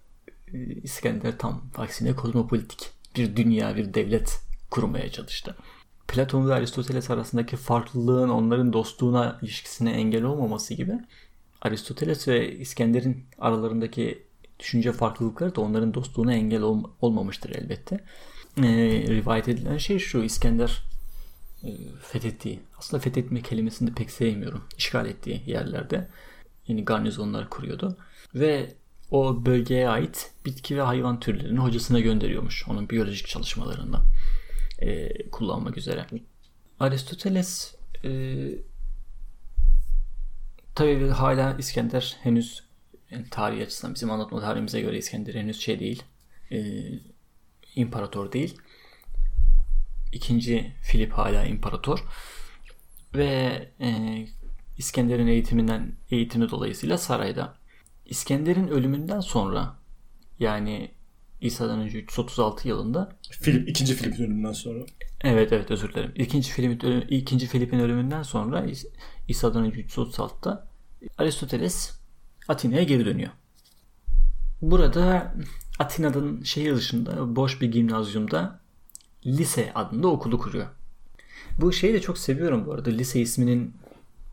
e, 0.52 0.58
İskender 0.74 1.38
tam 1.38 1.62
aksine 1.76 2.16
kozmopolitik 2.16 2.90
bir 3.16 3.36
dünya, 3.36 3.76
bir 3.76 3.94
devlet 3.94 4.40
kurmaya 4.70 5.10
çalıştı. 5.12 5.56
Platon 6.08 6.48
ve 6.48 6.54
Aristoteles 6.54 7.10
arasındaki 7.10 7.56
farklılığın 7.56 8.28
onların 8.28 8.72
dostluğuna, 8.72 9.38
ilişkisine 9.42 9.90
engel 9.90 10.22
olmaması 10.22 10.74
gibi 10.74 10.92
Aristoteles 11.62 12.28
ve 12.28 12.58
İskender'in 12.58 13.24
aralarındaki 13.38 14.26
düşünce 14.60 14.92
farklılıkları 14.92 15.54
da 15.54 15.60
onların 15.60 15.94
dostluğuna 15.94 16.32
engel 16.34 16.62
ol- 16.62 16.90
olmamıştır 17.00 17.50
elbette. 17.54 18.04
Ee, 18.58 19.04
rivayet 19.08 19.48
edilen 19.48 19.78
şey 19.78 19.98
şu 19.98 20.22
İskender 20.22 20.82
e, 21.64 21.68
fethettiği 22.02 22.60
aslında 22.78 23.02
fethetme 23.02 23.42
kelimesini 23.42 23.90
de 23.90 23.94
pek 23.94 24.10
sevmiyorum. 24.10 24.64
İşgal 24.78 25.06
ettiği 25.06 25.42
yerlerde 25.46 26.08
yeni 26.66 26.84
garnizonlar 26.84 27.50
kuruyordu 27.50 27.96
ve 28.34 28.74
o 29.10 29.46
bölgeye 29.46 29.88
ait 29.88 30.32
bitki 30.44 30.76
ve 30.76 30.80
hayvan 30.80 31.20
türlerini 31.20 31.58
hocasına 31.58 32.00
gönderiyormuş 32.00 32.68
onun 32.68 32.90
biyolojik 32.90 33.26
çalışmalarında 33.26 34.02
e, 34.78 35.30
kullanmak 35.30 35.76
üzere. 35.76 36.06
Aristoteles 36.80 37.74
e, 38.04 38.10
tabii 40.74 41.08
hala 41.08 41.56
İskender 41.58 42.16
henüz 42.22 42.64
yani 43.10 43.24
tarih 43.30 43.62
açısından 43.62 43.94
bizim 43.94 44.10
anlatma 44.10 44.40
tarihimize 44.40 44.80
göre 44.80 44.98
İskender 44.98 45.34
henüz 45.34 45.60
şey 45.60 45.80
değil 45.80 46.02
e, 46.52 46.58
imparator 47.76 48.32
değil. 48.32 48.58
İkinci 50.12 50.72
Filip 50.82 51.12
hala 51.12 51.44
imparator 51.44 52.04
ve 53.14 53.26
e, 53.80 53.88
İskender'in 54.78 55.26
eğitiminden 55.26 55.96
eğitimi 56.10 56.50
dolayısıyla 56.50 56.98
sarayda. 56.98 57.54
İskender'in 58.06 58.68
ölümünden 58.68 59.20
sonra 59.20 59.76
yani 60.38 60.90
İsa'dan 61.40 61.80
önce 61.80 61.98
336 61.98 62.68
yılında 62.68 63.16
Filip, 63.30 63.68
ikinci 63.68 63.94
Filip'in 63.94 64.22
ölümünden 64.22 64.52
sonra. 64.52 64.84
Evet 65.20 65.52
evet 65.52 65.70
özür 65.70 65.94
dilerim. 65.94 66.12
İkinci 66.16 66.50
Filip'in 66.52 67.00
ikinci 67.00 67.46
Filip'in 67.46 67.78
ölümünden 67.78 68.22
sonra 68.22 68.60
İs- 68.66 68.88
İsa'dan 69.28 69.64
önce 69.64 69.80
336'da 69.80 70.68
Aristoteles 71.18 71.98
Atina'ya 72.48 72.82
geri 72.82 73.04
dönüyor. 73.04 73.30
Burada 74.62 75.34
Atina'nın 75.78 76.42
şehir 76.42 76.76
dışında 76.76 77.36
boş 77.36 77.60
bir 77.60 77.72
gimnazyumda 77.72 78.60
lise 79.26 79.72
adında 79.74 80.08
okulu 80.08 80.38
kuruyor. 80.38 80.66
Bu 81.60 81.72
şeyi 81.72 81.94
de 81.94 82.00
çok 82.00 82.18
seviyorum 82.18 82.66
bu 82.66 82.72
arada. 82.72 82.90
Lise 82.90 83.20
isminin 83.20 83.72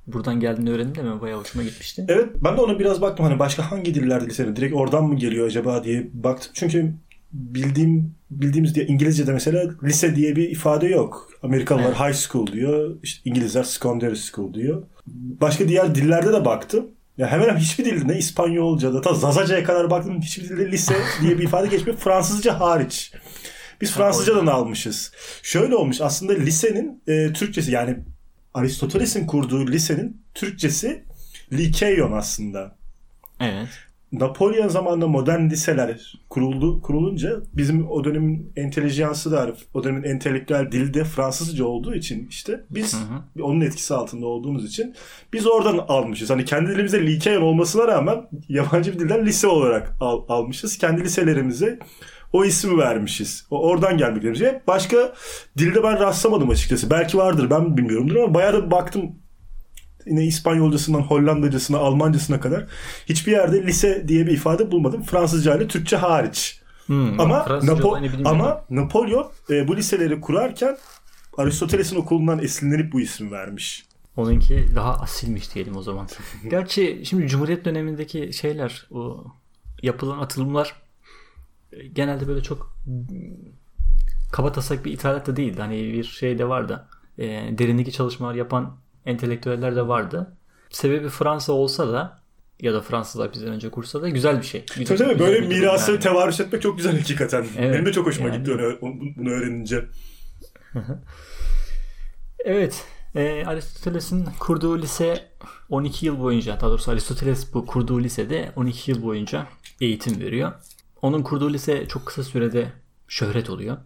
buradan 0.07 0.39
geldiğini 0.39 0.69
öğrendim 0.69 0.95
de 0.95 1.09
ben 1.09 1.21
bayağı 1.21 1.39
hoşuma 1.39 1.63
gitmişti. 1.63 2.05
Evet 2.07 2.29
ben 2.43 2.57
de 2.57 2.61
ona 2.61 2.79
biraz 2.79 3.01
baktım 3.01 3.25
hani 3.25 3.39
başka 3.39 3.71
hangi 3.71 3.95
dillerde 3.95 4.25
lisede 4.25 4.55
direkt 4.55 4.75
oradan 4.75 5.03
mı 5.03 5.15
geliyor 5.15 5.47
acaba 5.47 5.83
diye 5.83 6.09
baktım. 6.13 6.51
Çünkü 6.55 6.93
bildiğim 7.33 8.15
bildiğimiz 8.31 8.75
diye 8.75 8.85
İngilizce'de 8.85 9.33
mesela 9.33 9.73
lise 9.83 10.15
diye 10.15 10.35
bir 10.35 10.49
ifade 10.49 10.87
yok. 10.87 11.29
Amerikalılar 11.43 11.85
Evet. 11.85 11.99
high 11.99 12.13
school 12.13 12.47
diyor. 12.47 12.95
işte 13.03 13.21
İngilizler 13.29 13.63
secondary 13.63 14.15
school 14.15 14.53
diyor. 14.53 14.83
Başka 15.41 15.67
diğer 15.67 15.95
dillerde 15.95 16.33
de 16.33 16.45
baktım. 16.45 16.87
Ya 17.17 17.31
hemen 17.31 17.47
hemen 17.47 17.59
hiçbir 17.59 17.85
dilde 17.85 18.07
ne 18.07 18.17
İspanyolca'da 18.17 19.01
ta 19.01 19.13
Zazaca'ya 19.13 19.63
kadar 19.63 19.89
baktım 19.89 20.21
hiçbir 20.21 20.43
dilde 20.43 20.71
lise 20.71 20.95
diye 21.21 21.37
bir 21.37 21.43
ifade 21.43 21.67
geçmiyor. 21.67 21.97
Fransızca 21.97 22.59
hariç. 22.59 23.13
Biz 23.81 23.91
Fransızcadan 23.91 24.47
almışız. 24.47 25.11
Şöyle 25.43 25.75
olmuş 25.75 26.01
aslında 26.01 26.33
lisenin 26.33 27.01
e, 27.07 27.33
Türkçesi 27.33 27.71
yani 27.71 27.97
Aristoteles'in 28.53 29.27
kurduğu 29.27 29.67
lisenin 29.67 30.21
Türkçesi 30.33 31.03
Likeion 31.51 32.11
aslında. 32.11 32.75
Evet. 33.39 33.69
Napolyon 34.13 34.67
zamanında 34.67 35.07
modern 35.07 35.49
liseler 35.49 36.13
kuruldu 36.29 36.81
kurulunca 36.81 37.41
bizim 37.53 37.91
o 37.91 38.03
dönemin 38.03 38.51
entelijansı 38.55 39.31
da 39.31 39.53
o 39.73 39.83
dönemin 39.83 40.03
entelektüel 40.03 40.71
dili 40.71 40.93
de 40.93 41.03
Fransızca 41.03 41.65
olduğu 41.65 41.95
için 41.95 42.27
işte 42.29 42.63
biz 42.69 42.93
Hı 42.93 43.43
onun 43.43 43.61
etkisi 43.61 43.93
altında 43.93 44.25
olduğumuz 44.25 44.65
için 44.65 44.95
biz 45.33 45.47
oradan 45.47 45.77
almışız. 45.87 46.29
Hani 46.29 46.45
kendi 46.45 46.71
dilimizde 46.71 47.05
Likeion 47.07 47.41
olmasına 47.41 47.87
rağmen 47.87 48.29
yabancı 48.49 48.93
bir 48.93 48.99
dilden 48.99 49.25
lise 49.25 49.47
olarak 49.47 49.95
al- 49.99 50.25
almışız. 50.29 50.77
Kendi 50.77 51.03
liselerimize 51.03 51.79
o 52.33 52.45
ismi 52.45 52.77
vermişiz. 52.77 53.47
O 53.51 53.59
oradan 53.69 53.97
gelmek 53.97 54.23
üzere. 54.23 54.61
Başka 54.67 55.13
dilde 55.57 55.83
ben 55.83 55.99
rastlamadım 55.99 56.49
açıkçası. 56.49 56.89
Belki 56.89 57.17
vardır 57.17 57.49
ben 57.49 57.77
bilmiyorumdur 57.77 58.15
ama 58.15 58.33
bayağı 58.33 58.53
da 58.53 58.71
baktım 58.71 59.11
yine 60.05 60.25
İspanyolcasından 60.25 61.01
Hollandacasına, 61.01 61.77
Almancasına 61.77 62.39
kadar 62.39 62.67
hiçbir 63.05 63.31
yerde 63.31 63.63
lise 63.63 64.07
diye 64.07 64.25
bir 64.27 64.31
ifade 64.31 64.71
bulmadım. 64.71 65.03
Fransızca 65.03 65.55
ile 65.57 65.67
Türkçe 65.67 65.97
hariç. 65.97 66.59
Hmm, 66.85 67.19
Ama 67.19 67.43
Fransızca 67.43 67.73
Napo- 67.73 68.27
ama 68.27 68.65
Napolyon 68.69 69.31
e, 69.49 69.67
bu 69.67 69.75
liseleri 69.77 70.21
kurarken 70.21 70.77
Aristoteles'in 71.37 71.95
okulundan 71.95 72.39
esinlenip 72.39 72.93
bu 72.93 73.01
isim 73.01 73.31
vermiş. 73.31 73.85
Onunki 74.17 74.65
daha 74.75 74.93
asilmiş 74.93 75.55
diyelim 75.55 75.77
o 75.77 75.81
zaman. 75.81 76.07
Gerçi 76.49 77.01
şimdi 77.05 77.27
Cumhuriyet 77.27 77.65
dönemindeki 77.65 78.33
şeyler, 78.33 78.87
o 78.91 79.23
yapılan 79.81 80.19
atılımlar 80.19 80.73
e, 81.71 81.87
genelde 81.87 82.27
böyle 82.27 82.43
çok 82.43 82.77
kaba 84.31 84.51
taslak 84.51 84.85
bir 84.85 84.91
ithalat 84.91 85.27
da 85.27 85.35
değildi. 85.35 85.61
Hani 85.61 85.93
bir 85.93 86.03
şey 86.03 86.39
de 86.39 86.49
vardı. 86.49 86.87
E, 87.17 87.25
derindeki 87.57 87.91
çalışmalar 87.91 88.35
yapan 88.35 88.77
entelektüeller 89.05 89.75
de 89.75 89.87
vardı. 89.87 90.37
Sebebi 90.69 91.09
Fransa 91.09 91.53
olsa 91.53 91.93
da 91.93 92.23
ya 92.61 92.73
da 92.73 92.81
Fransızlar 92.81 93.33
bizden 93.33 93.49
önce 93.53 93.69
kursa 93.69 94.01
da 94.01 94.09
güzel 94.09 94.37
bir 94.37 94.45
şey. 94.45 94.65
Güzel, 94.77 94.97
Tabii 94.97 95.09
tabii 95.09 95.19
böyle 95.19 95.41
bir 95.41 95.47
mirası 95.47 95.91
yani. 95.91 95.99
tevarüs 95.99 96.39
etmek 96.39 96.61
çok 96.61 96.77
güzel 96.77 96.97
hakikaten. 96.99 97.45
Evet, 97.57 97.73
Benim 97.73 97.85
de 97.85 97.91
çok 97.91 98.07
hoşuma 98.07 98.29
yani. 98.29 98.37
gitti 98.37 98.77
onu, 98.81 98.99
bunu 99.17 99.29
öğrenince. 99.29 99.85
Evet. 102.45 102.85
E, 103.15 103.43
Aristoteles'in 103.45 104.25
kurduğu 104.39 104.81
lise 104.81 105.27
12 105.69 106.05
yıl 106.05 106.19
boyunca, 106.19 106.59
daha 106.61 106.69
doğrusu 106.69 106.91
Aristoteles 106.91 107.53
bu 107.53 107.65
kurduğu 107.65 108.01
lisede 108.03 108.51
12 108.55 108.91
yıl 108.91 109.03
boyunca 109.03 109.47
eğitim 109.81 110.19
veriyor. 110.21 110.51
Onun 111.01 111.23
kurduğu 111.23 111.53
lise 111.53 111.87
çok 111.87 112.05
kısa 112.05 112.23
sürede 112.23 112.67
şöhret 113.07 113.49
oluyor. 113.49 113.77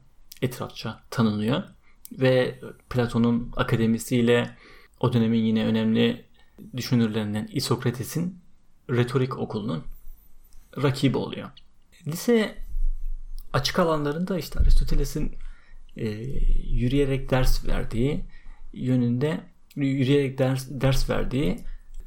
Etrafça 0.41 0.99
tanınıyor. 1.11 1.63
Ve 2.11 2.59
Platon'un 2.89 3.51
akademisiyle 3.55 4.49
o 4.99 5.13
dönemin 5.13 5.43
yine 5.43 5.65
önemli 5.65 6.25
düşünürlerinden 6.77 7.49
İsokrates'in 7.51 8.39
retorik 8.89 9.37
okulunun 9.37 9.83
rakibi 10.81 11.17
oluyor. 11.17 11.49
Lise 12.07 12.55
açık 13.53 13.79
alanlarında 13.79 14.37
işte 14.37 14.59
Aristoteles'in 14.59 15.35
e, 15.97 16.09
yürüyerek 16.69 17.29
ders 17.29 17.67
verdiği 17.67 18.23
yönünde 18.73 19.41
yürüyerek 19.75 20.37
ders, 20.37 20.67
ders 20.69 21.09
verdiği 21.09 21.59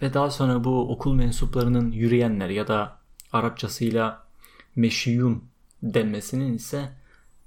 ve 0.02 0.14
daha 0.14 0.30
sonra 0.30 0.64
bu 0.64 0.92
okul 0.92 1.14
mensuplarının 1.14 1.92
yürüyenler 1.92 2.48
ya 2.48 2.68
da 2.68 3.00
Arapçasıyla 3.32 4.26
meşiyun 4.76 5.44
denmesinin 5.82 6.54
ise 6.54 6.88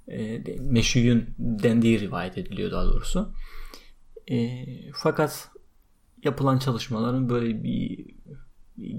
e, 0.08 0.42
meşiyun 0.60 1.26
dendiği 1.38 2.00
rivayet 2.00 2.38
ediliyor 2.38 2.70
daha 2.70 2.84
doğrusu. 2.84 3.32
E, 4.30 4.64
fakat 4.94 5.48
yapılan 6.24 6.58
çalışmaların 6.58 7.28
böyle 7.28 7.64
bir 7.64 8.06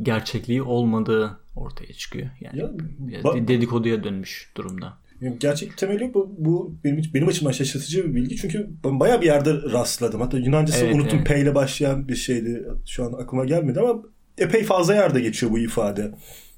gerçekliği 0.01 0.61
olmadığı 0.61 1.39
ortaya 1.55 1.93
çıkıyor. 1.93 2.29
Yani 2.41 2.59
ya, 2.59 3.47
dedikoduya 3.47 4.03
dönmüş 4.03 4.51
durumda. 4.57 4.97
Gerçek 5.37 5.77
temeli 5.77 6.13
bu, 6.13 6.35
bu 6.37 6.75
benim, 6.83 7.03
benim 7.13 7.27
açımdan 7.27 7.51
şaşırtıcı 7.51 8.05
bir 8.05 8.15
bilgi. 8.15 8.35
Çünkü 8.35 8.69
ben 8.83 8.99
bayağı 8.99 9.21
bir 9.21 9.25
yerde 9.25 9.53
rastladım. 9.53 10.21
Hatta 10.21 10.37
Yunancası 10.37 10.85
evet, 10.85 10.95
unuttum. 10.95 11.17
Evet. 11.17 11.27
P 11.27 11.39
ile 11.39 11.55
başlayan 11.55 12.07
bir 12.07 12.15
şeydi. 12.15 12.65
Şu 12.85 13.05
an 13.05 13.13
aklıma 13.13 13.45
gelmedi 13.45 13.79
ama 13.79 14.01
epey 14.37 14.63
fazla 14.63 14.95
yerde 14.95 15.21
geçiyor 15.21 15.51
bu 15.51 15.59
ifade. 15.59 16.11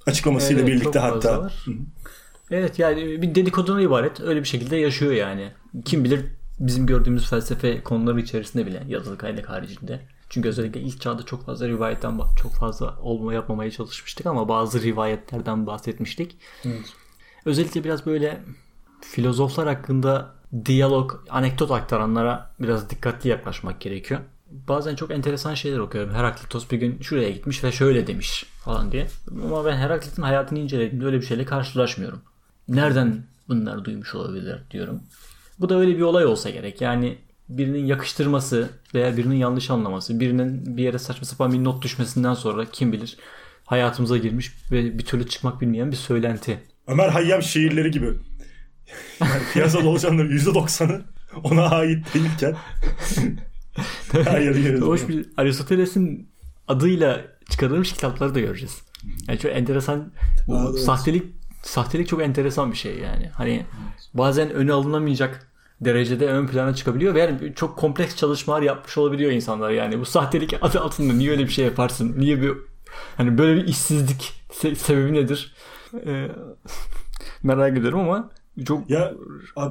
Açıklamasıyla 0.05 0.61
evet, 0.61 0.73
birlikte 0.73 0.99
hatta. 0.99 1.51
Evet 2.51 2.79
yani 2.79 3.21
bir 3.21 3.35
dedikoduna 3.35 3.81
ibaret. 3.81 4.21
Öyle 4.21 4.39
bir 4.39 4.47
şekilde 4.47 4.75
yaşıyor 4.75 5.11
yani. 5.11 5.51
Kim 5.85 6.03
bilir 6.03 6.25
bizim 6.59 6.85
gördüğümüz 6.85 7.29
felsefe 7.29 7.83
konuları 7.83 8.19
içerisinde 8.19 8.65
bile 8.65 8.83
yazılı 8.87 9.17
kaynak 9.17 9.49
haricinde. 9.49 10.01
Çünkü 10.29 10.49
özellikle 10.49 10.81
ilk 10.81 11.01
çağda 11.01 11.23
çok 11.23 11.45
fazla 11.45 11.67
rivayetten 11.67 12.19
çok 12.41 12.53
fazla 12.53 12.95
olma 13.01 13.33
yapmamaya 13.33 13.71
çalışmıştık 13.71 14.25
ama 14.25 14.49
bazı 14.49 14.81
rivayetlerden 14.81 15.67
bahsetmiştik. 15.67 16.37
Evet. 16.65 16.93
Özellikle 17.45 17.83
biraz 17.83 18.05
böyle 18.05 18.41
filozoflar 19.01 19.67
hakkında 19.67 20.35
diyalog, 20.65 21.13
anekdot 21.29 21.71
aktaranlara 21.71 22.51
biraz 22.59 22.89
dikkatli 22.89 23.29
yaklaşmak 23.29 23.81
gerekiyor. 23.81 24.19
Bazen 24.51 24.95
çok 24.95 25.11
enteresan 25.11 25.53
şeyler 25.53 25.79
okuyorum. 25.79 26.13
Heraklitos 26.13 26.71
bir 26.71 26.77
gün 26.77 27.01
şuraya 27.01 27.29
gitmiş 27.29 27.63
ve 27.63 27.71
şöyle 27.71 28.07
demiş 28.07 28.45
falan 28.63 28.91
diye. 28.91 29.07
Ama 29.43 29.65
ben 29.65 29.77
Heraklit'in 29.77 30.21
hayatını 30.21 30.59
incelediğimde 30.59 31.05
öyle 31.05 31.21
bir 31.21 31.25
şeyle 31.25 31.45
karşılaşmıyorum. 31.45 32.21
Nereden 32.67 33.23
bunlar 33.47 33.85
duymuş 33.85 34.15
olabilir 34.15 34.59
diyorum. 34.71 35.01
Bu 35.59 35.69
da 35.69 35.79
öyle 35.79 35.97
bir 35.97 36.01
olay 36.01 36.25
olsa 36.25 36.49
gerek. 36.49 36.81
Yani 36.81 37.17
birinin 37.49 37.85
yakıştırması 37.85 38.69
veya 38.93 39.17
birinin 39.17 39.35
yanlış 39.35 39.69
anlaması, 39.69 40.19
birinin 40.19 40.77
bir 40.77 40.83
yere 40.83 40.99
saçma 40.99 41.25
sapan 41.25 41.53
bir 41.53 41.63
not 41.63 41.83
düşmesinden 41.83 42.33
sonra 42.33 42.65
kim 42.65 42.91
bilir 42.91 43.17
hayatımıza 43.65 44.17
girmiş 44.17 44.51
ve 44.71 44.99
bir 44.99 45.05
türlü 45.05 45.27
çıkmak 45.27 45.61
bilmeyen 45.61 45.91
bir 45.91 45.95
söylenti. 45.95 46.59
Ömer 46.87 47.09
Hayyam 47.09 47.41
şiirleri 47.41 47.91
gibi. 47.91 48.05
Yani 49.21 49.41
piyasada 49.53 49.87
olacakların 49.87 50.37
%90'ı 50.37 51.05
ona 51.43 51.69
ait 51.69 52.13
değilken 52.13 52.55
Hayır, 54.25 54.81
Hoş 54.81 55.07
bir 55.07 55.25
Aristoteles'in 55.37 56.29
adıyla 56.67 57.25
çıkarılmış 57.49 57.93
kitapları 57.93 58.35
da 58.35 58.39
göreceğiz. 58.39 58.81
Yani 59.27 59.39
çok 59.39 59.51
enteresan 59.51 60.13
bu 60.47 60.55
Aa, 60.55 60.67
evet. 60.71 60.79
sahtelik 60.79 61.23
sahtelik 61.67 62.07
çok 62.07 62.21
enteresan 62.21 62.71
bir 62.71 62.77
şey 62.77 62.99
yani. 62.99 63.29
Hani 63.33 63.65
bazen 64.13 64.51
öne 64.51 64.73
alınamayacak 64.73 65.51
derecede 65.81 66.27
ön 66.27 66.47
plana 66.47 66.75
çıkabiliyor 66.75 67.15
ve 67.15 67.19
yani 67.19 67.53
çok 67.55 67.77
kompleks 67.77 68.15
çalışmalar 68.15 68.61
yapmış 68.61 68.97
olabiliyor 68.97 69.31
insanlar 69.31 69.69
yani. 69.69 69.99
Bu 69.99 70.05
sahtelik 70.05 70.53
adı 70.61 70.79
altında 70.79 71.13
niye 71.13 71.31
öyle 71.31 71.43
bir 71.43 71.51
şey 71.51 71.65
yaparsın? 71.65 72.15
Niye 72.17 72.41
bir 72.41 72.53
hani 73.17 73.37
böyle 73.37 73.61
bir 73.61 73.67
işsizlik 73.67 74.33
se- 74.49 74.75
sebebi 74.75 75.13
nedir? 75.13 75.55
Ee, 76.05 76.27
merak 77.43 77.77
ediyorum 77.77 77.99
ama 77.99 78.29
çok 78.65 78.89
ya 78.89 79.13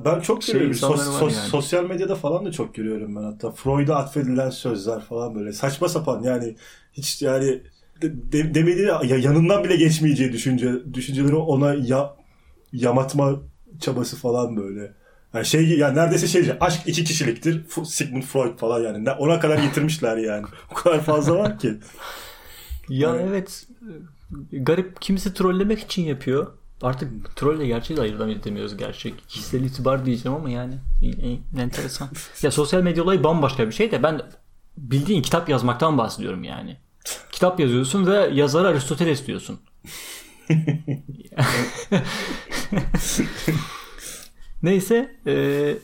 ben 0.04 0.20
çok 0.20 0.42
şey, 0.42 0.54
görüyorum. 0.54 0.78
Sos, 0.78 1.18
sos, 1.18 1.36
yani. 1.36 1.48
Sosyal 1.48 1.84
medyada 1.84 2.14
falan 2.14 2.44
da 2.44 2.52
çok 2.52 2.74
görüyorum 2.74 3.16
ben 3.16 3.22
hatta. 3.22 3.50
Freud'a 3.50 3.96
atfedilen 3.96 4.50
sözler 4.50 5.00
falan 5.00 5.34
böyle 5.34 5.52
saçma 5.52 5.88
sapan 5.88 6.22
yani 6.22 6.56
hiç 6.92 7.22
yani 7.22 7.62
de, 8.02 8.54
demedi 8.54 8.82
ya 8.82 9.16
yanından 9.16 9.64
bile 9.64 9.76
geçmeyeceği 9.76 10.32
düşünce 10.32 10.94
düşünceleri 10.94 11.34
ona 11.34 11.74
ya, 11.74 12.16
yamatma 12.72 13.42
çabası 13.80 14.16
falan 14.16 14.56
böyle. 14.56 14.92
Yani 15.34 15.46
şey 15.46 15.68
yani 15.68 15.96
neredeyse 15.96 16.26
şey 16.26 16.52
aşk 16.60 16.82
iki 16.86 17.04
kişiliktir. 17.04 17.64
Sigmund 17.84 18.22
Freud 18.22 18.58
falan 18.58 18.82
yani. 18.82 19.10
Ona 19.10 19.40
kadar 19.40 19.58
getirmişler 19.58 20.16
yani. 20.16 20.46
O 20.70 20.74
kadar 20.74 21.00
fazla 21.00 21.38
var 21.38 21.58
ki. 21.58 21.74
Ya 22.88 23.08
yani. 23.08 23.22
evet 23.30 23.66
garip 24.52 25.00
kimisi 25.00 25.34
trollemek 25.34 25.78
için 25.78 26.02
yapıyor. 26.02 26.46
Artık 26.82 27.36
trolle 27.36 27.66
gerçeği 27.66 27.96
de 27.96 28.00
ayırt 28.00 28.20
edemiyoruz 28.20 28.76
gerçek. 28.76 29.28
Kişisel 29.28 29.64
itibar 29.64 30.06
diyeceğim 30.06 30.38
ama 30.38 30.50
yani 30.50 30.74
enteresan. 31.58 32.08
ya 32.42 32.50
sosyal 32.50 32.82
medya 32.82 33.04
olayı 33.04 33.24
bambaşka 33.24 33.66
bir 33.66 33.72
şey 33.72 33.92
de 33.92 34.02
ben 34.02 34.22
bildiğin 34.76 35.22
kitap 35.22 35.48
yazmaktan 35.48 35.98
bahsediyorum 35.98 36.44
yani. 36.44 36.76
Kitap 37.32 37.60
yazıyorsun 37.60 38.06
ve 38.06 38.30
yazarı 38.32 38.68
Aristoteles 38.68 39.26
diyorsun. 39.26 39.60
Neyse 44.62 45.16
e, 45.26 45.74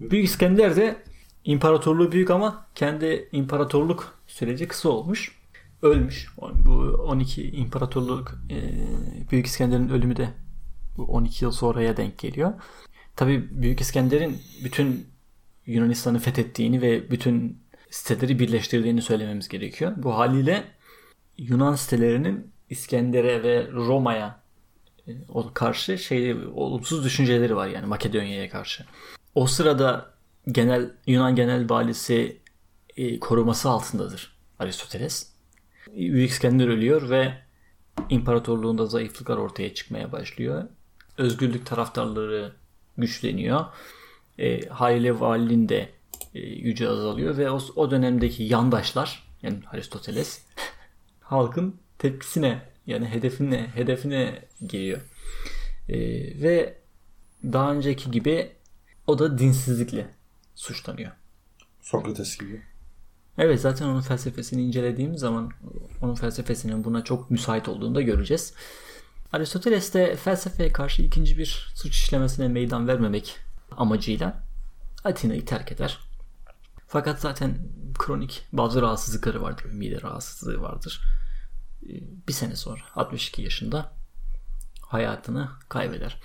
Büyük 0.00 0.24
İskender 0.24 0.76
de 0.76 1.02
imparatorluğu 1.44 2.12
büyük 2.12 2.30
ama 2.30 2.66
kendi 2.74 3.28
imparatorluk 3.32 4.18
süreci 4.26 4.68
kısa 4.68 4.88
olmuş. 4.88 5.38
Ölmüş. 5.82 6.28
Bu 6.66 6.72
12 7.08 7.50
imparatorluk 7.50 8.34
e, 8.50 8.56
Büyük 9.30 9.46
İskender'in 9.46 9.88
ölümü 9.88 10.16
de 10.16 10.28
bu 10.96 11.04
12 11.04 11.44
yıl 11.44 11.52
sonraya 11.52 11.96
denk 11.96 12.18
geliyor. 12.18 12.52
Tabi 13.16 13.62
Büyük 13.62 13.80
İskender'in 13.80 14.38
bütün 14.64 15.06
Yunanistan'ı 15.66 16.18
fethettiğini 16.18 16.82
ve 16.82 17.10
bütün 17.10 17.58
siteleri 17.90 18.38
birleştirdiğini 18.38 19.02
söylememiz 19.02 19.48
gerekiyor. 19.48 19.92
Bu 19.96 20.18
haliyle 20.18 20.64
Yunan 21.38 21.74
sitelerinin 21.74 22.52
İskender'e 22.70 23.42
ve 23.42 23.68
Roma'ya 23.72 24.40
e, 25.06 25.12
karşı 25.54 25.98
şey 25.98 26.34
olumsuz 26.54 27.04
düşünceleri 27.04 27.56
var 27.56 27.66
yani 27.66 27.86
Makedonya'ya 27.86 28.50
karşı. 28.50 28.84
O 29.34 29.46
sırada 29.46 30.14
genel 30.52 30.90
Yunan 31.06 31.34
genel 31.34 31.70
valisi 31.70 32.40
e, 32.96 33.20
koruması 33.20 33.68
altındadır 33.68 34.38
Aristoteles. 34.58 35.32
Büyük 35.96 36.30
İskender 36.30 36.68
ölüyor 36.68 37.10
ve 37.10 37.34
imparatorluğunda 38.10 38.86
zayıflıklar 38.86 39.36
ortaya 39.36 39.74
çıkmaya 39.74 40.12
başlıyor. 40.12 40.64
Özgürlük 41.18 41.66
taraftarları 41.66 42.52
güçleniyor. 42.98 43.64
E, 44.38 44.68
haliyle 44.68 45.20
valinin 45.20 45.68
de 45.68 45.88
e, 46.34 46.40
yüce 46.40 46.88
azalıyor 46.88 47.36
ve 47.36 47.50
o, 47.50 47.60
o 47.76 47.90
dönemdeki 47.90 48.42
yandaşlar 48.42 49.28
yani 49.42 49.58
Aristoteles 49.72 50.42
halkın 51.20 51.76
tepkisine 51.98 52.62
yani 52.86 53.06
hedefine 53.06 53.66
hedefine 53.74 54.44
geliyor. 54.66 55.00
E, 55.88 55.98
ve 56.42 56.78
daha 57.44 57.72
önceki 57.72 58.10
gibi 58.10 58.52
o 59.06 59.18
da 59.18 59.38
dinsizlikle 59.38 60.06
suçlanıyor. 60.54 61.12
Sokrates 61.80 62.38
gibi. 62.38 62.62
Evet 63.38 63.60
zaten 63.60 63.86
onun 63.86 64.00
felsefesini 64.00 64.62
incelediğimiz 64.62 65.20
zaman 65.20 65.50
onun 66.02 66.14
felsefesinin 66.14 66.84
buna 66.84 67.04
çok 67.04 67.30
müsait 67.30 67.68
olduğunu 67.68 67.94
da 67.94 68.02
göreceğiz. 68.02 68.54
Aristoteles 69.32 69.94
de 69.94 70.16
felsefeye 70.16 70.72
karşı 70.72 71.02
ikinci 71.02 71.38
bir 71.38 71.72
suç 71.74 71.94
işlemesine 71.94 72.48
meydan 72.48 72.88
vermemek 72.88 73.36
amacıyla 73.70 74.42
Atina'yı 75.04 75.44
terk 75.44 75.72
eder. 75.72 75.98
Fakat 76.88 77.20
zaten 77.20 77.58
kronik 77.98 78.48
bazı 78.52 78.82
rahatsızlıkları 78.82 79.42
vardır. 79.42 79.64
Mide 79.64 80.02
rahatsızlığı 80.02 80.60
vardır. 80.60 81.00
Ee, 81.82 81.88
bir 82.28 82.32
sene 82.32 82.56
sonra 82.56 82.80
62 82.94 83.42
yaşında 83.42 83.92
hayatını 84.80 85.48
kaybeder. 85.68 86.20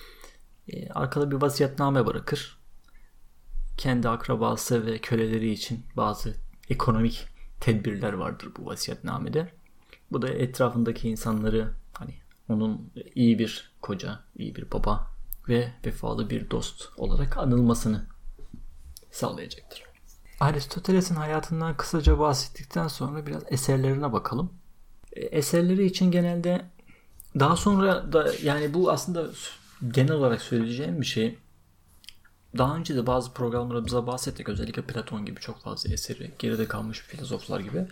Ee, 0.68 0.90
arkada 0.90 1.32
bir 1.32 1.36
vasiyetname 1.36 2.06
bırakır. 2.06 2.58
Kendi 3.78 4.10
akrabası 4.10 4.86
ve 4.86 4.98
köleleri 4.98 5.52
için 5.52 5.86
bazı 5.98 6.36
ekonomik 6.70 7.28
tedbirler 7.60 8.14
vardır 8.14 8.50
bu 8.58 8.66
vasiyetnamede. 8.66 9.54
Bu 10.12 10.22
da 10.22 10.30
etrafındaki 10.30 11.10
insanları 11.10 11.74
hani 11.94 12.14
onun 12.50 12.92
iyi 13.16 13.40
bir 13.40 13.72
koca, 13.82 14.20
iyi 14.36 14.56
bir 14.56 14.72
baba 14.72 15.08
ve 15.48 15.74
vefalı 15.86 16.30
bir 16.30 16.50
dost 16.50 16.90
olarak 16.98 17.38
anılmasını 17.38 18.06
sağlayacaktır. 19.12 19.93
Aristoteles'in 20.44 21.16
hayatından 21.16 21.78
kısaca 21.78 22.20
bahsettikten 22.20 22.88
sonra 22.88 23.26
biraz 23.26 23.44
eserlerine 23.48 24.14
bakalım. 24.14 24.54
E, 25.14 25.22
eserleri 25.22 25.86
için 25.86 26.12
genelde 26.12 26.66
daha 27.40 27.56
sonra 27.56 28.14
da 28.14 28.32
yani 28.44 28.74
bu 28.74 28.92
aslında 28.92 29.28
genel 29.88 30.12
olarak 30.12 30.42
söyleyeceğim 30.42 31.02
bir 31.02 31.06
şey. 31.06 31.38
Daha 32.58 32.76
önce 32.76 32.96
de 32.96 33.08
bazı 33.08 33.34
programlarımızda 33.34 34.08
bahsettik. 34.08 34.50
Özellikle 34.50 34.82
Platon 34.82 35.26
gibi 35.26 35.40
çok 35.40 35.62
fazla 35.62 35.94
eseri, 35.94 36.32
geride 36.40 36.68
kalmış 36.68 37.00
filozoflar 37.00 37.60
gibi 37.60 37.86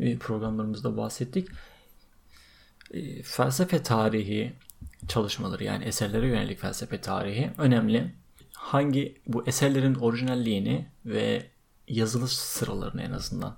e, 0.00 0.18
programlarımızda 0.18 0.96
bahsettik. 0.96 1.48
E, 2.90 3.22
felsefe 3.22 3.82
tarihi 3.82 4.52
çalışmaları 5.08 5.64
yani 5.64 5.84
eserlere 5.84 6.26
yönelik 6.26 6.58
felsefe 6.58 7.00
tarihi 7.00 7.50
önemli 7.58 8.14
hangi 8.52 9.20
bu 9.26 9.46
eserlerin 9.46 9.94
orijinalliğini 9.94 10.86
ve 11.06 11.53
yazılı 11.88 12.28
sıralarını 12.28 13.02
en 13.02 13.10
azından 13.10 13.56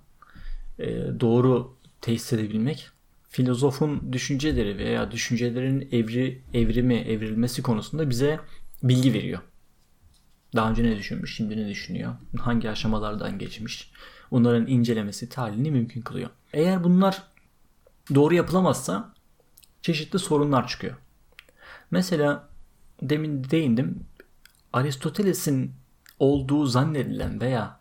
e, 0.79 0.87
doğru 1.21 1.77
tesis 2.01 2.33
edebilmek 2.33 2.91
filozofun 3.29 4.13
düşünceleri 4.13 4.79
veya 4.79 5.11
düşüncelerin 5.11 5.89
evri, 5.93 6.43
evrimi, 6.55 6.95
evrilmesi 6.95 7.63
konusunda 7.63 8.11
bize 8.11 8.41
bilgi 8.83 9.13
veriyor. 9.13 9.41
Daha 10.55 10.71
önce 10.71 10.83
ne 10.85 10.97
düşünmüş, 10.97 11.37
şimdi 11.37 11.57
ne 11.57 11.69
düşünüyor, 11.69 12.15
hangi 12.39 12.71
aşamalardan 12.71 13.39
geçmiş, 13.39 13.91
onların 14.31 14.67
incelemesi, 14.67 15.29
tahlilini 15.29 15.71
mümkün 15.71 16.01
kılıyor. 16.01 16.31
Eğer 16.53 16.85
bunlar 16.85 17.23
doğru 18.15 18.35
yapılamazsa 18.35 19.15
çeşitli 19.83 20.19
sorunlar 20.19 20.69
çıkıyor. 20.69 20.97
Mesela 21.91 22.49
demin 23.03 23.51
değindim. 23.51 24.07
Aristoteles'in 24.73 25.73
olduğu 26.19 26.67
zannedilen 26.67 27.41
veya 27.41 27.81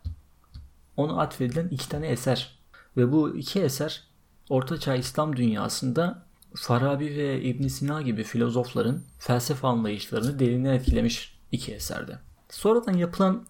onu 0.96 1.20
atfedilen 1.20 1.68
iki 1.68 1.88
tane 1.88 2.08
eser 2.08 2.58
ve 2.96 3.12
bu 3.12 3.36
iki 3.36 3.60
eser 3.60 4.02
Ortaçağ 4.48 4.94
İslam 4.94 5.36
dünyasında 5.36 6.26
Farabi 6.54 7.16
ve 7.16 7.42
İbn 7.42 7.66
Sina 7.66 8.02
gibi 8.02 8.22
filozofların 8.22 9.02
felsefe 9.18 9.66
anlayışlarını 9.66 10.38
derinden 10.38 10.74
etkilemiş 10.74 11.38
iki 11.52 11.74
eserde. 11.74 12.18
Sonradan 12.50 12.92
yapılan 12.92 13.46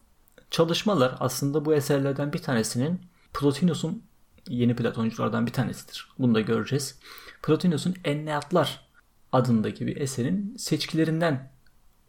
çalışmalar 0.51 1.15
aslında 1.21 1.65
bu 1.65 1.75
eserlerden 1.75 2.33
bir 2.33 2.39
tanesinin 2.39 3.01
Plotinus'un 3.35 4.03
yeni 4.49 4.77
Platonculardan 4.77 5.47
bir 5.47 5.53
tanesidir. 5.53 6.09
Bunu 6.19 6.35
da 6.35 6.41
göreceğiz. 6.41 6.99
Plotinus'un 7.43 7.95
Enneatlar 8.05 8.87
adındaki 9.33 9.87
bir 9.87 9.97
eserin 9.97 10.57
seçkilerinden 10.59 11.53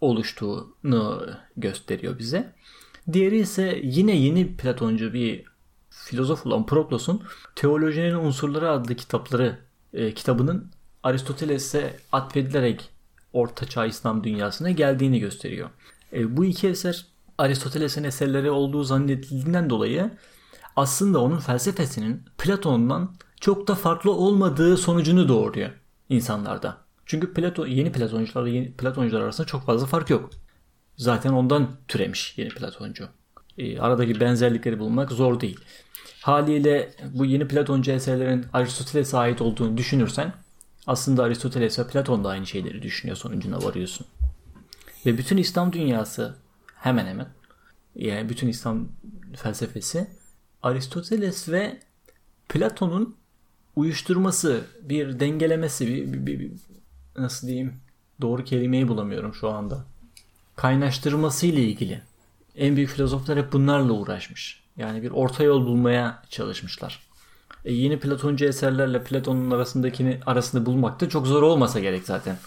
oluştuğunu 0.01 1.29
gösteriyor 1.57 2.19
bize. 2.19 2.53
Diğeri 3.13 3.39
ise 3.39 3.81
yine 3.83 4.15
yeni 4.15 4.55
Platoncu 4.55 5.13
bir 5.13 5.43
filozof 5.89 6.45
olan 6.45 6.65
Proklos'un 6.65 7.23
Teolojinin 7.55 8.13
Unsurları 8.13 8.71
adlı 8.71 8.95
kitapları 8.95 9.59
e, 9.93 10.13
kitabının 10.13 10.71
Aristoteles'e 11.03 11.99
atfedilerek 12.11 12.89
Ortaçağ 13.33 13.85
İslam 13.85 14.23
dünyasına 14.23 14.71
geldiğini 14.71 15.19
gösteriyor. 15.19 15.69
E, 16.13 16.37
bu 16.37 16.45
iki 16.45 16.67
eser 16.67 17.05
Aristoteles'in 17.37 18.03
eserleri 18.03 18.51
olduğu 18.51 18.83
zannedildiğinden 18.83 19.69
dolayı 19.69 20.11
aslında 20.75 21.19
onun 21.19 21.39
felsefesinin 21.39 22.23
Platon'dan 22.37 23.15
çok 23.41 23.67
da 23.67 23.75
farklı 23.75 24.11
olmadığı 24.11 24.77
sonucunu 24.77 25.27
doğuruyor 25.27 25.69
insanlarda. 26.09 26.77
Çünkü 27.05 27.33
Platon, 27.33 27.67
yeni 27.67 27.91
Platoncularla 27.91 28.49
yeni 28.49 28.71
Platoncular 28.71 29.21
arasında 29.21 29.47
çok 29.47 29.65
fazla 29.65 29.87
fark 29.87 30.09
yok. 30.09 30.29
Zaten 30.97 31.33
ondan 31.33 31.69
türemiş 31.87 32.37
yeni 32.37 32.49
Platoncu. 32.49 33.09
E, 33.57 33.79
aradaki 33.79 34.19
benzerlikleri 34.19 34.79
bulmak 34.79 35.11
zor 35.11 35.39
değil. 35.39 35.59
Haliyle 36.21 36.91
bu 37.13 37.25
yeni 37.25 37.47
Platoncu 37.47 37.91
eserlerin 37.91 38.45
Aristoteles'e 38.53 39.17
ait 39.17 39.41
olduğunu 39.41 39.77
düşünürsen 39.77 40.33
aslında 40.87 41.23
Aristoteles 41.23 41.79
ve 41.79 41.87
Platon 41.87 42.23
da 42.23 42.29
aynı 42.29 42.47
şeyleri 42.47 42.81
düşünüyor 42.81 43.17
sonucuna 43.17 43.63
varıyorsun. 43.63 44.07
Ve 45.05 45.17
bütün 45.17 45.37
İslam 45.37 45.73
dünyası 45.73 46.35
hemen 46.75 47.05
hemen 47.05 47.27
yani 47.95 48.29
bütün 48.29 48.47
İslam 48.47 48.87
felsefesi 49.35 50.07
Aristoteles 50.63 51.49
ve 51.49 51.79
Platon'un 52.49 53.15
uyuşturması, 53.75 54.61
bir 54.81 55.19
dengelemesi, 55.19 55.87
bir, 55.87 56.13
bir, 56.25 56.39
bir, 56.39 56.51
nasıl 57.17 57.47
diyeyim 57.47 57.73
doğru 58.21 58.43
kelimeyi 58.43 58.87
bulamıyorum 58.87 59.33
şu 59.33 59.49
anda. 59.49 59.85
Kaynaştırması 60.57 61.47
ile 61.47 61.61
ilgili. 61.61 62.01
En 62.55 62.75
büyük 62.75 62.89
filozoflar 62.89 63.37
hep 63.37 63.53
bunlarla 63.53 63.93
uğraşmış. 63.93 64.63
Yani 64.77 65.03
bir 65.03 65.11
orta 65.11 65.43
yol 65.43 65.65
bulmaya 65.65 66.23
çalışmışlar. 66.29 66.99
E 67.65 67.73
yeni 67.73 67.99
Platoncu 67.99 68.45
eserlerle 68.45 69.03
Platon'un 69.03 69.51
arasındakini 69.51 70.19
arasında 70.25 70.65
bulmak 70.65 71.01
da 71.01 71.09
çok 71.09 71.27
zor 71.27 71.43
olmasa 71.43 71.79
gerek 71.79 72.05
zaten. 72.05 72.37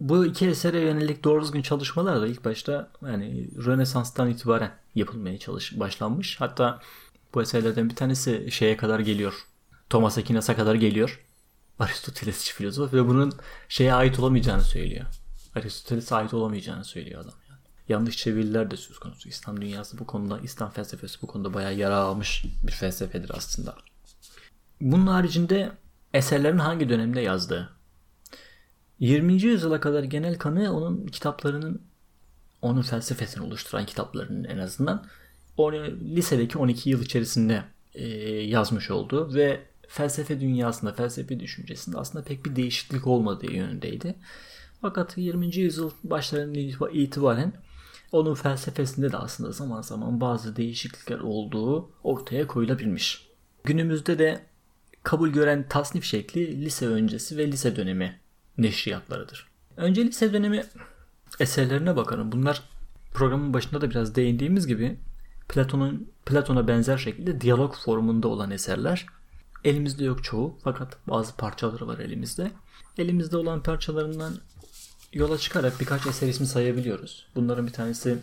Bu 0.00 0.26
iki 0.26 0.48
esere 0.48 0.80
yönelik 0.80 1.24
doğru 1.24 1.42
düzgün 1.42 1.62
çalışmalar 1.62 2.20
da 2.20 2.26
ilk 2.26 2.44
başta 2.44 2.90
yani 3.06 3.48
Rönesans'tan 3.64 4.30
itibaren 4.30 4.72
yapılmaya 4.94 5.38
çalış 5.38 5.80
başlanmış. 5.80 6.40
Hatta 6.40 6.80
bu 7.34 7.42
eserlerden 7.42 7.90
bir 7.90 7.96
tanesi 7.96 8.50
şeye 8.50 8.76
kadar 8.76 9.00
geliyor. 9.00 9.34
Thomas 9.90 10.18
Aquinas'a 10.18 10.56
kadar 10.56 10.74
geliyor. 10.74 11.20
Aristotelesçi 11.78 12.54
filozof 12.54 12.94
ve 12.94 13.08
bunun 13.08 13.32
şeye 13.68 13.94
ait 13.94 14.18
olamayacağını 14.18 14.62
söylüyor. 14.62 15.06
Aristoteles'e 15.54 16.14
ait 16.14 16.34
olamayacağını 16.34 16.84
söylüyor 16.84 17.20
adam 17.20 17.34
yani. 17.48 17.60
Yanlış 17.88 18.16
çeviriler 18.16 18.70
de 18.70 18.76
söz 18.76 18.98
konusu. 18.98 19.28
İslam 19.28 19.60
dünyası 19.60 19.98
bu 19.98 20.06
konuda, 20.06 20.40
İslam 20.40 20.70
felsefesi 20.70 21.22
bu 21.22 21.26
konuda 21.26 21.54
bayağı 21.54 21.74
yara 21.74 21.96
almış 21.96 22.44
bir 22.62 22.72
felsefedir 22.72 23.30
aslında. 23.34 23.74
Bunun 24.80 25.06
haricinde 25.06 25.72
eserlerin 26.14 26.58
hangi 26.58 26.88
dönemde 26.88 27.20
yazdığı. 27.20 27.76
20. 28.98 29.42
yüzyıla 29.42 29.80
kadar 29.80 30.02
genel 30.02 30.38
kanı 30.38 30.76
onun 30.76 31.06
kitaplarının 31.06 31.82
onun 32.62 32.82
felsefesini 32.82 33.44
oluşturan 33.44 33.86
kitaplarının 33.86 34.44
en 34.44 34.58
azından 34.58 35.06
onu 35.56 35.86
lisedeki 35.86 36.58
12 36.58 36.90
yıl 36.90 37.02
içerisinde 37.02 37.64
e, 37.94 38.06
yazmış 38.28 38.90
oldu 38.90 39.34
ve 39.34 39.60
felsefe 39.88 40.40
dünyasında, 40.40 40.92
felsefe 40.92 41.40
düşüncesinde 41.40 41.98
aslında 41.98 42.24
pek 42.24 42.44
bir 42.44 42.56
değişiklik 42.56 43.06
olmadığı 43.06 43.52
yönündeydi. 43.52 44.14
Fakat 44.82 45.18
20. 45.18 45.56
yüzyıl 45.56 45.90
başlarından 46.04 46.90
itibaren 46.92 47.52
onun 48.12 48.34
felsefesinde 48.34 49.12
de 49.12 49.16
aslında 49.16 49.52
zaman 49.52 49.82
zaman 49.82 50.20
bazı 50.20 50.56
değişiklikler 50.56 51.18
olduğu 51.18 51.90
ortaya 52.02 52.46
koyulabilmiş. 52.46 53.28
Günümüzde 53.64 54.18
de 54.18 54.46
kabul 55.02 55.28
gören 55.28 55.68
tasnif 55.68 56.04
şekli 56.04 56.64
lise 56.64 56.86
öncesi 56.86 57.36
ve 57.36 57.52
lise 57.52 57.76
dönemi 57.76 58.20
neşriyatlarıdır. 58.58 59.50
Önce 59.76 60.04
lise 60.04 60.32
dönemi 60.32 60.64
eserlerine 61.40 61.96
bakalım. 61.96 62.32
Bunlar 62.32 62.62
programın 63.14 63.54
başında 63.54 63.80
da 63.80 63.90
biraz 63.90 64.14
değindiğimiz 64.14 64.66
gibi 64.66 64.98
Platon'un 65.48 66.10
Platon'a 66.26 66.68
benzer 66.68 66.98
şekilde 66.98 67.40
diyalog 67.40 67.74
formunda 67.76 68.28
olan 68.28 68.50
eserler. 68.50 69.06
Elimizde 69.64 70.04
yok 70.04 70.24
çoğu 70.24 70.58
fakat 70.64 71.08
bazı 71.08 71.36
parçaları 71.36 71.86
var 71.86 71.98
elimizde. 71.98 72.50
Elimizde 72.98 73.36
olan 73.36 73.62
parçalarından 73.62 74.32
yola 75.12 75.38
çıkarak 75.38 75.80
birkaç 75.80 76.06
eser 76.06 76.28
ismi 76.28 76.46
sayabiliyoruz. 76.46 77.26
Bunların 77.34 77.66
bir 77.66 77.72
tanesi 77.72 78.18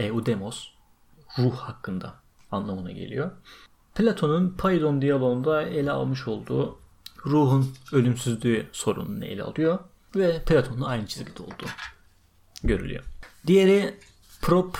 Eudemos, 0.00 0.68
ruh 1.38 1.56
hakkında 1.56 2.14
anlamına 2.50 2.92
geliyor. 2.92 3.30
Platon'un 3.94 4.54
Paydon 4.58 5.02
diyaloğunda 5.02 5.62
ele 5.62 5.90
almış 5.90 6.28
olduğu 6.28 6.78
ruhun 7.26 7.74
ölümsüzlüğü 7.92 8.66
sorununu 8.72 9.24
ele 9.24 9.42
alıyor 9.42 9.78
ve 10.16 10.42
Platon'la 10.42 10.86
aynı 10.86 11.06
çizgide 11.06 11.42
olduğu 11.42 11.66
görülüyor. 12.62 13.04
Diğeri 13.46 13.94
Prop 14.42 14.78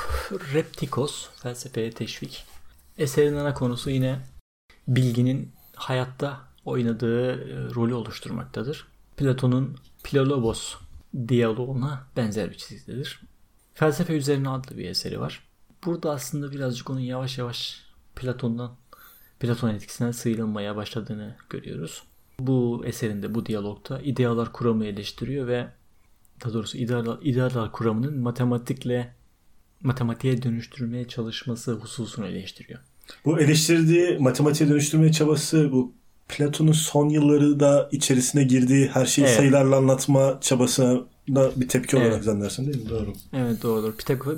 Reptikos, 0.53 1.29
felsefeye 1.43 1.91
teşvik. 1.91 2.45
Eserin 2.99 3.37
ana 3.37 3.55
konusu 3.55 3.91
yine 3.91 4.21
bilginin 4.89 5.53
hayatta 5.75 6.41
oynadığı 6.65 7.33
e, 7.33 7.75
rolü 7.75 7.95
oluşturmaktadır. 7.95 8.87
Platon'un 9.17 9.77
Pilolobos 10.05 10.75
diyaloğuna 11.29 12.07
benzer 12.17 12.51
bir 12.51 12.57
çizgidedir. 12.57 13.21
Felsefe 13.75 14.17
üzerine 14.17 14.49
adlı 14.49 14.79
bir 14.79 14.89
eseri 14.89 15.21
var. 15.21 15.49
Burada 15.85 16.11
aslında 16.11 16.53
birazcık 16.53 16.91
onun 16.91 17.01
yavaş 17.01 17.39
yavaş 17.39 17.87
Platon'dan 18.17 18.77
Platon 19.41 19.69
etkisinden 19.69 20.11
sıyrılmaya 20.11 20.77
başladığını 20.77 21.37
görüyoruz. 21.51 22.03
Bu 22.39 22.83
eserinde, 22.85 23.35
bu 23.35 23.47
diyalogta 23.47 24.01
idealar 24.01 24.53
kuramı 24.53 24.85
eleştiriyor 24.85 25.47
ve 25.47 25.69
daha 26.45 26.53
doğrusu 26.53 26.79
idealar, 26.79 27.19
idealar 27.23 27.73
kuramının 27.73 28.19
matematikle 28.19 29.15
matematiğe 29.83 30.43
dönüştürmeye 30.43 31.09
çalışması 31.09 31.73
hususunu 31.73 32.27
eleştiriyor. 32.27 32.81
Bu 33.25 33.41
eleştirdiği 33.41 34.19
matematiğe 34.19 34.71
dönüştürmeye 34.71 35.13
çabası 35.13 35.73
bu 35.73 35.95
Platon'un 36.29 36.73
son 36.73 37.09
yılları 37.09 37.61
da 37.61 37.89
içerisine 37.93 38.45
girdiği 38.45 38.89
her 38.89 39.07
şeyi 39.07 39.27
evet. 39.27 39.37
sayılarla 39.37 39.77
anlatma 39.77 40.39
çabasına 40.41 41.01
da 41.35 41.51
bir 41.57 41.69
tepki 41.69 41.97
olarak 41.97 42.13
evet. 42.13 42.25
zannedersin 42.25 42.67
değil 42.67 42.85
mi? 42.85 42.91
Doğru. 42.91 43.13
Evet 43.33 43.63
doğrudur. 43.63 43.97
Pitagor, 43.97 44.37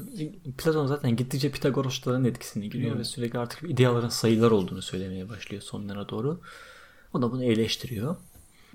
Platon 0.59 0.87
zaten 0.87 1.17
gittikçe 1.17 1.51
Pitagorosların 1.51 2.25
etkisine 2.25 2.67
giriyor 2.67 2.91
evet. 2.91 3.01
ve 3.01 3.05
sürekli 3.05 3.39
artık 3.39 3.71
ideaların 3.71 4.09
sayılar 4.09 4.51
olduğunu 4.51 4.83
söylemeye 4.83 5.29
başlıyor 5.29 5.63
sonlara 5.63 6.09
doğru. 6.09 6.41
O 7.13 7.23
da 7.23 7.33
bunu 7.33 7.45
eleştiriyor. 7.45 8.17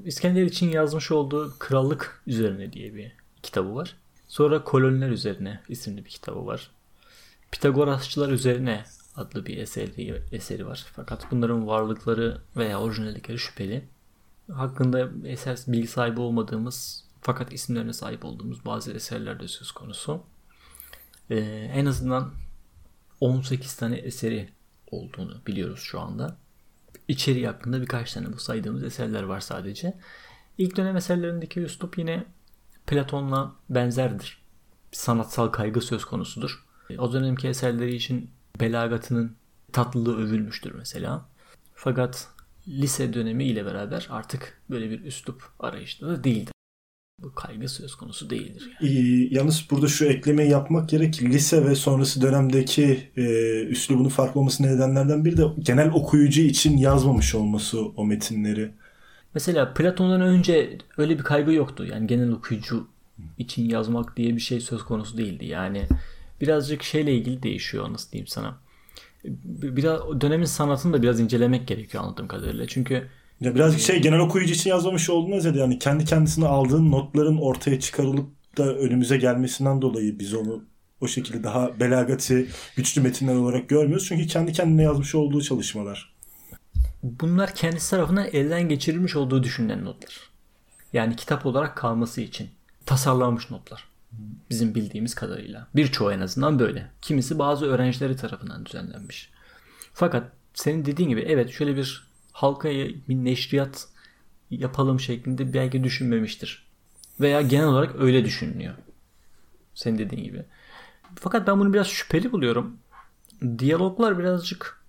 İskender 0.05 0.43
için 0.43 0.71
yazmış 0.71 1.11
olduğu 1.11 1.53
Krallık 1.59 2.21
Üzerine 2.27 2.73
diye 2.73 2.95
bir 2.95 3.11
kitabı 3.43 3.75
var. 3.75 3.95
Sonra 4.27 4.63
Koloniler 4.63 5.09
Üzerine 5.09 5.59
isimli 5.69 6.05
bir 6.05 6.09
kitabı 6.09 6.45
var. 6.45 6.71
Pitagorasçılar 7.51 8.29
Üzerine 8.29 8.83
adlı 9.15 9.45
bir 9.45 9.57
eseri, 9.57 10.23
eseri 10.31 10.67
var. 10.67 10.85
Fakat 10.95 11.31
bunların 11.31 11.67
varlıkları 11.67 12.41
veya 12.57 12.81
orijinallikleri 12.81 13.39
şüpheli. 13.39 13.87
Hakkında 14.51 15.09
eser 15.27 15.59
bilgi 15.67 15.87
sahibi 15.87 16.19
olmadığımız 16.19 17.05
fakat 17.21 17.53
isimlerine 17.53 17.93
sahip 17.93 18.25
olduğumuz 18.25 18.65
bazı 18.65 18.91
eserler 18.91 19.39
de 19.39 19.47
söz 19.47 19.71
konusu. 19.71 20.23
Ee, 21.29 21.37
en 21.73 21.85
azından 21.85 22.33
18 23.19 23.75
tane 23.75 23.97
eseri 23.97 24.49
olduğunu 24.91 25.41
biliyoruz 25.47 25.79
şu 25.79 25.99
anda. 25.99 26.37
İçeriği 27.07 27.47
hakkında 27.47 27.81
birkaç 27.81 28.13
tane 28.13 28.33
bu 28.33 28.39
saydığımız 28.39 28.83
eserler 28.83 29.23
var 29.23 29.39
sadece. 29.39 29.99
İlk 30.57 30.77
dönem 30.77 30.97
eserlerindeki 30.97 31.59
üslup 31.59 31.97
yine 31.97 32.25
Platon'la 32.87 33.55
benzerdir. 33.69 34.43
Sanatsal 34.91 35.47
kaygı 35.47 35.81
söz 35.81 36.05
konusudur. 36.05 36.65
O 36.97 37.13
dönemki 37.13 37.47
eserleri 37.47 37.95
için 37.95 38.29
belagatının 38.59 39.35
tatlılığı 39.71 40.17
övülmüştür 40.17 40.75
mesela. 40.75 41.25
Fakat 41.75 42.27
lise 42.67 43.13
dönemi 43.13 43.43
ile 43.43 43.65
beraber 43.65 44.07
artık 44.09 44.61
böyle 44.69 44.89
bir 44.89 45.03
üslup 45.03 45.43
arayışta 45.59 46.07
da 46.07 46.23
değildir. 46.23 46.53
Bu 47.19 47.35
kaygı 47.35 47.69
söz 47.69 47.95
konusu 47.95 48.29
değildir. 48.29 48.71
Yani. 48.81 48.93
Ee, 48.93 49.27
yalnız 49.31 49.67
burada 49.71 49.87
şu 49.87 50.05
eklemeyi 50.05 50.49
yapmak 50.49 50.89
gerek. 50.89 51.23
Lise 51.23 51.65
ve 51.65 51.75
sonrası 51.75 52.21
dönemdeki 52.21 53.11
e, 53.17 53.23
üslubunun 53.63 54.09
farklı 54.09 54.39
olması 54.39 54.63
nedenlerden 54.63 55.25
biri 55.25 55.37
de 55.37 55.43
genel 55.59 55.91
okuyucu 55.91 56.41
için 56.41 56.77
yazmamış 56.77 57.35
olması 57.35 57.85
o 57.85 58.05
metinleri. 58.05 58.71
Mesela 59.33 59.73
Platon'dan 59.73 60.21
önce 60.21 60.77
öyle 60.97 61.19
bir 61.19 61.23
kaygı 61.23 61.53
yoktu. 61.53 61.85
Yani 61.85 62.07
genel 62.07 62.31
okuyucu 62.31 62.87
için 63.37 63.69
yazmak 63.69 64.17
diye 64.17 64.35
bir 64.35 64.41
şey 64.41 64.59
söz 64.59 64.83
konusu 64.83 65.17
değildi. 65.17 65.45
Yani 65.45 65.87
birazcık 66.41 66.83
şeyle 66.83 67.15
ilgili 67.15 67.43
değişiyor 67.43 67.93
nasıl 67.93 68.11
diyeyim 68.11 68.27
sana. 68.27 68.57
Biraz 69.23 70.21
dönemin 70.21 70.45
sanatını 70.45 70.93
da 70.93 71.01
biraz 71.01 71.19
incelemek 71.19 71.67
gerekiyor 71.67 72.03
anladığım 72.03 72.27
kadarıyla. 72.27 72.67
Çünkü 72.67 73.09
ya 73.41 73.55
birazcık 73.55 73.81
şey 73.81 74.01
genel 74.01 74.19
okuyucu 74.19 74.53
için 74.53 74.69
yazmamış 74.69 75.09
olduğunu 75.09 75.41
ziyade 75.41 75.59
yani 75.59 75.79
kendi 75.79 76.05
kendisine 76.05 76.45
aldığın 76.45 76.91
notların 76.91 77.37
ortaya 77.37 77.79
çıkarılıp 77.79 78.29
da 78.57 78.75
önümüze 78.75 79.17
gelmesinden 79.17 79.81
dolayı 79.81 80.19
biz 80.19 80.33
onu 80.33 80.63
o 81.01 81.07
şekilde 81.07 81.43
daha 81.43 81.79
belagati 81.79 82.47
güçlü 82.75 83.01
metinler 83.01 83.35
olarak 83.35 83.69
görmüyoruz. 83.69 84.07
Çünkü 84.07 84.27
kendi 84.27 84.53
kendine 84.53 84.83
yazmış 84.83 85.15
olduğu 85.15 85.41
çalışmalar. 85.41 86.13
Bunlar 87.03 87.55
kendisi 87.55 87.89
tarafından 87.89 88.27
elden 88.33 88.69
geçirilmiş 88.69 89.15
olduğu 89.15 89.43
düşünülen 89.43 89.85
notlar. 89.85 90.19
Yani 90.93 91.15
kitap 91.15 91.45
olarak 91.45 91.77
kalması 91.77 92.21
için 92.21 92.49
tasarlanmış 92.85 93.51
notlar. 93.51 93.87
Bizim 94.49 94.75
bildiğimiz 94.75 95.15
kadarıyla. 95.15 95.67
Birçoğu 95.75 96.11
en 96.11 96.19
azından 96.19 96.59
böyle. 96.59 96.91
Kimisi 97.01 97.39
bazı 97.39 97.65
öğrencileri 97.65 98.15
tarafından 98.15 98.65
düzenlenmiş. 98.65 99.29
Fakat 99.93 100.31
senin 100.53 100.85
dediğin 100.85 101.09
gibi 101.09 101.21
evet 101.21 101.49
şöyle 101.49 101.75
bir 101.75 102.07
halkaya 102.31 102.87
bir 102.87 103.15
neşriyat 103.15 103.87
yapalım 104.51 104.99
şeklinde 104.99 105.53
belki 105.53 105.83
düşünmemiştir. 105.83 106.67
Veya 107.19 107.41
genel 107.41 107.67
olarak 107.67 107.95
öyle 107.99 108.25
düşünülüyor. 108.25 108.73
Senin 109.75 109.97
dediğin 109.97 110.23
gibi. 110.23 110.45
Fakat 111.15 111.47
ben 111.47 111.59
bunu 111.59 111.73
biraz 111.73 111.87
şüpheli 111.87 112.31
buluyorum. 112.31 112.77
Diyaloglar 113.59 114.19
birazcık 114.19 114.83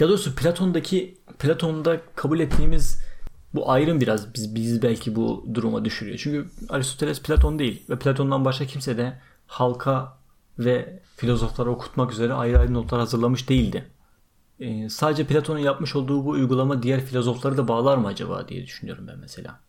ya 0.00 0.08
doğrusu 0.08 0.34
Platon'daki 0.34 1.18
Platon'da 1.38 2.00
kabul 2.14 2.40
ettiğimiz 2.40 3.02
bu 3.54 3.70
ayrım 3.70 4.00
biraz 4.00 4.34
biz, 4.34 4.54
biz 4.54 4.82
belki 4.82 5.16
bu 5.16 5.46
duruma 5.54 5.84
düşürüyor. 5.84 6.18
Çünkü 6.18 6.50
Aristoteles 6.68 7.22
Platon 7.22 7.58
değil 7.58 7.84
ve 7.90 7.98
Platon'dan 7.98 8.44
başka 8.44 8.66
kimse 8.66 8.98
de 8.98 9.18
halka 9.46 10.18
ve 10.58 11.02
filozoflara 11.16 11.70
okutmak 11.70 12.12
üzere 12.12 12.32
ayrı 12.32 12.58
ayrı 12.58 12.74
notlar 12.74 13.00
hazırlamış 13.00 13.48
değildi. 13.48 13.90
Ee, 14.60 14.88
sadece 14.88 15.26
Platon'un 15.26 15.58
yapmış 15.58 15.96
olduğu 15.96 16.24
bu 16.24 16.30
uygulama 16.30 16.82
diğer 16.82 17.00
filozofları 17.00 17.56
da 17.56 17.68
bağlar 17.68 17.96
mı 17.96 18.06
acaba 18.06 18.48
diye 18.48 18.66
düşünüyorum 18.66 19.06
ben 19.08 19.18
mesela. 19.18 19.60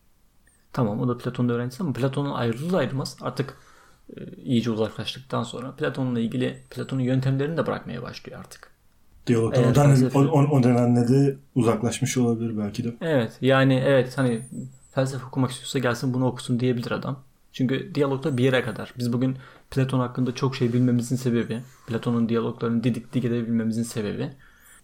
Tamam 0.74 1.00
o 1.00 1.08
da 1.08 1.18
Platon'un 1.18 1.50
öğrencisi 1.50 1.84
ama 1.84 1.94
Platon'un 1.94 2.32
ayrılığı 2.32 2.74
da 2.74 2.78
ayrılmaz. 2.78 3.18
Artık 3.22 3.58
e, 4.18 4.36
iyice 4.36 4.72
uzaklaştıktan 4.72 5.44
sonra 5.44 5.76
Platon'la 5.76 6.20
ilgili 6.20 6.64
Platon'un 6.70 7.02
yöntemlerini 7.02 7.58
de 7.58 7.68
bırakmaya 7.68 8.02
başlıyor 8.02 8.40
artık. 8.40 8.73
Diyalogdan 9.28 9.72
o, 9.72 9.74
felsefe... 9.74 10.20
o, 10.20 10.64
dönemde 10.64 11.08
de 11.08 11.38
uzaklaşmış 11.56 12.18
olabilir 12.18 12.58
belki 12.58 12.84
de. 12.84 12.94
Evet 13.02 13.38
yani 13.42 13.84
evet 13.86 14.18
hani 14.18 14.42
felsefe 14.92 15.26
okumak 15.26 15.52
istiyorsa 15.52 15.80
gelsin 15.80 16.14
bunu 16.14 16.26
okusun 16.26 16.60
diyebilir 16.60 16.92
adam. 16.92 17.20
Çünkü 17.52 17.96
diyalogda 17.96 18.38
bir 18.38 18.44
yere 18.44 18.64
kadar. 18.64 18.94
Biz 18.98 19.14
bugün 19.14 19.38
Platon 19.72 20.00
hakkında 20.00 20.36
çok 20.36 20.56
şey 20.56 20.74
bilmemizin 20.74 21.16
sebebi, 21.16 21.62
Platon'un 21.88 22.30
diyaloglarını 22.30 22.84
didik 22.84 23.14
dik 23.14 23.26
edebilmemizin 23.26 23.84
sebebi 23.84 24.30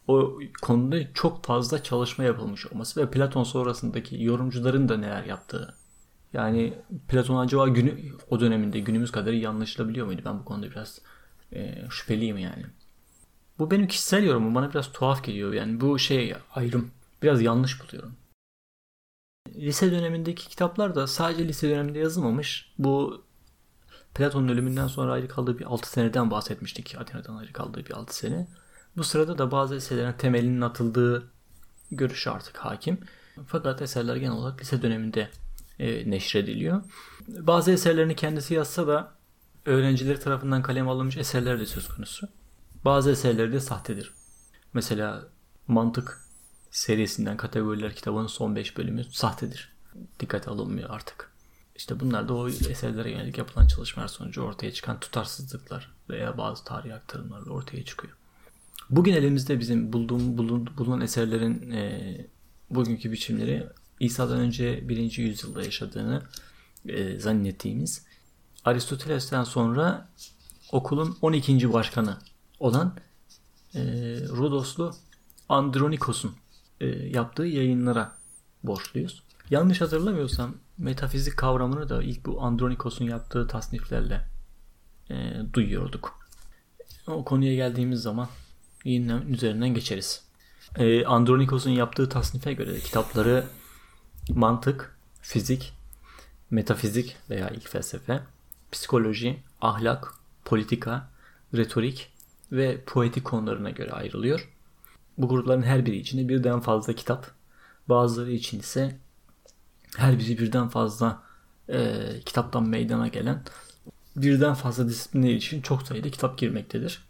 o 0.08 0.40
konuda 0.62 1.14
çok 1.14 1.46
fazla 1.46 1.84
çalışma 1.84 2.24
yapılmış 2.24 2.68
olması 2.68 3.02
ve 3.02 3.12
Platon 3.12 3.44
sonrasındaki 3.44 4.24
yorumcuların 4.24 4.90
da 4.90 4.98
neler 4.98 5.24
yaptığı. 5.24 5.76
Yani 6.34 6.74
Platon 7.08 7.38
acaba 7.38 7.68
günü 7.68 7.96
o 8.30 8.40
döneminde 8.40 8.80
günümüz 8.80 9.12
kadar 9.12 9.34
iyi 9.34 9.48
anlaşılabiliyor 9.48 10.06
muydu? 10.06 10.22
Ben 10.26 10.40
bu 10.40 10.46
konuda 10.46 10.72
biraz 10.72 11.02
e, 11.54 11.76
şüpheliyim 11.90 12.38
yani. 12.38 12.66
Bu 13.60 13.72
benim 13.72 13.88
kişisel 13.88 14.24
yorumum. 14.24 14.56
Bana 14.56 14.70
biraz 14.70 14.92
tuhaf 14.92 15.24
geliyor. 15.24 15.54
Yani 15.54 15.82
bu 15.82 16.00
şey 16.00 16.36
ayrım. 16.56 16.92
Biraz 17.24 17.42
yanlış 17.42 17.82
buluyorum. 17.82 18.16
Lise 19.56 19.92
dönemindeki 19.92 20.50
kitaplar 20.50 20.96
da 20.96 21.08
sadece 21.08 21.48
lise 21.48 21.70
döneminde 21.70 22.00
yazılmamış. 22.00 22.74
Bu 22.78 23.24
Platon'un 24.14 24.48
ölümünden 24.48 24.88
sonra 24.88 25.12
ayrı 25.12 25.28
kaldığı 25.28 25.60
bir 25.60 25.66
6 25.66 25.90
seneden 25.90 26.32
bahsetmiştik. 26.32 26.96
Atina'dan 27.00 27.36
ayrı 27.36 27.54
kaldığı 27.54 27.86
bir 27.86 27.92
6 27.92 28.16
sene. 28.16 28.48
Bu 28.98 29.04
sırada 29.04 29.38
da 29.38 29.52
bazı 29.52 29.76
eserlerin 29.76 30.14
temelinin 30.14 30.62
atıldığı 30.62 31.32
görüşü 31.92 32.30
artık 32.30 32.58
hakim. 32.58 33.00
Fakat 33.48 33.82
eserler 33.82 34.16
genel 34.16 34.32
olarak 34.32 34.62
lise 34.62 34.82
döneminde 34.82 35.30
e, 35.80 36.10
neşrediliyor. 36.10 36.82
Bazı 37.28 37.72
eserlerini 37.72 38.16
kendisi 38.16 38.54
yazsa 38.54 38.88
da 38.88 39.12
öğrencileri 39.66 40.20
tarafından 40.20 40.62
kaleme 40.62 40.90
alınmış 40.90 41.18
eserler 41.18 41.60
de 41.60 41.66
söz 41.66 41.88
konusu. 41.88 42.30
Bazı 42.86 43.12
eserleri 43.12 43.54
de 43.54 43.60
sahtedir. 43.60 44.14
Mesela 44.74 45.28
Mantık 45.68 46.26
serisinden 46.72 47.38
kategoriler 47.38 47.96
kitabının 47.96 48.28
son 48.28 48.56
5 48.56 48.78
bölümü 48.78 49.04
sahtedir. 49.04 49.74
Dikkate 50.20 50.52
alınmıyor 50.52 50.90
artık. 50.90 51.32
İşte 51.76 52.00
bunlar 52.00 52.28
da 52.28 52.34
o 52.34 52.50
eserlere 52.50 53.12
yönelik 53.12 53.38
yapılan 53.38 53.68
çalışmalar 53.68 54.08
sonucu 54.08 54.42
ortaya 54.42 54.74
çıkan 54.74 55.00
tutarsızlıklar 55.00 55.92
veya 56.10 56.38
bazı 56.38 56.64
tarih 56.64 56.96
aktarımlarla 56.96 57.52
ortaya 57.52 57.86
çıkıyor. 57.86 58.14
Bugün 58.90 59.14
elimizde 59.14 59.60
bizim 59.60 59.94
bulduğum, 59.94 60.38
bulun, 60.38 60.70
bulunan 60.78 61.02
eserlerin 61.02 61.72
e, 61.72 62.28
bugünkü 62.70 63.12
biçimleri 63.12 63.68
İsa'dan 64.00 64.40
önce 64.40 64.90
1. 64.90 65.18
yüzyılda 65.18 65.64
yaşadığını 65.64 66.24
e, 66.88 67.20
zannettiğimiz 67.20 68.06
Aristoteles'ten 68.66 69.44
sonra 69.44 70.10
okulun 70.72 71.18
12. 71.22 71.74
başkanı 71.74 72.18
olan 72.60 72.96
e, 73.76 73.82
Rodoslu 74.30 74.94
Andronikos'un 75.50 76.36
e, 76.82 76.88
yaptığı 76.88 77.46
yayınlara 77.46 78.16
borçluyuz. 78.64 79.24
Yanlış 79.50 79.82
hatırlamıyorsam 79.82 80.56
metafizik 80.78 81.38
kavramını 81.38 81.90
da 81.90 82.04
ilk 82.04 82.26
bu 82.26 82.42
Andronikos'un 82.42 83.06
yaptığı 83.06 83.48
tasniflerle 83.48 84.28
e, 85.10 85.34
duyuyorduk. 85.54 86.20
O 87.08 87.26
konuya 87.26 87.56
geldiğimiz 87.56 88.02
zaman 88.02 88.28
yine 88.86 89.14
üzerinden 89.14 89.74
geçeriz. 89.74 90.24
E, 90.76 91.06
Andronikos'un 91.06 91.70
yaptığı 91.70 92.10
tasnife 92.10 92.54
göre 92.54 92.80
kitapları 92.80 93.46
mantık, 94.30 94.98
fizik, 95.22 95.74
metafizik 96.50 97.18
veya 97.30 97.50
ilk 97.50 97.70
felsefe, 97.70 98.22
psikoloji, 98.72 99.44
ahlak, 99.62 100.14
politika, 100.46 101.10
retorik 101.54 102.12
ve 102.52 102.82
poetik 102.86 103.26
konularına 103.26 103.70
göre 103.70 103.92
ayrılıyor. 103.92 104.50
Bu 105.18 105.30
grupların 105.30 105.62
her 105.62 105.86
biri 105.86 105.98
içinde 105.98 106.30
birden 106.30 106.60
fazla 106.60 106.94
kitap, 106.94 107.32
bazıları 107.90 108.32
için 108.32 108.60
ise 108.60 109.00
her 109.98 110.20
biri 110.20 110.40
birden 110.40 110.70
fazla 110.70 111.24
e, 111.70 112.06
kitaptan 112.26 112.70
meydana 112.70 113.08
gelen 113.08 113.44
birden 114.16 114.54
fazla 114.54 114.90
disiplinler 114.90 115.34
için 115.34 115.62
çok 115.62 115.88
sayıda 115.88 116.10
kitap 116.10 116.38
girmektedir. 116.38 117.04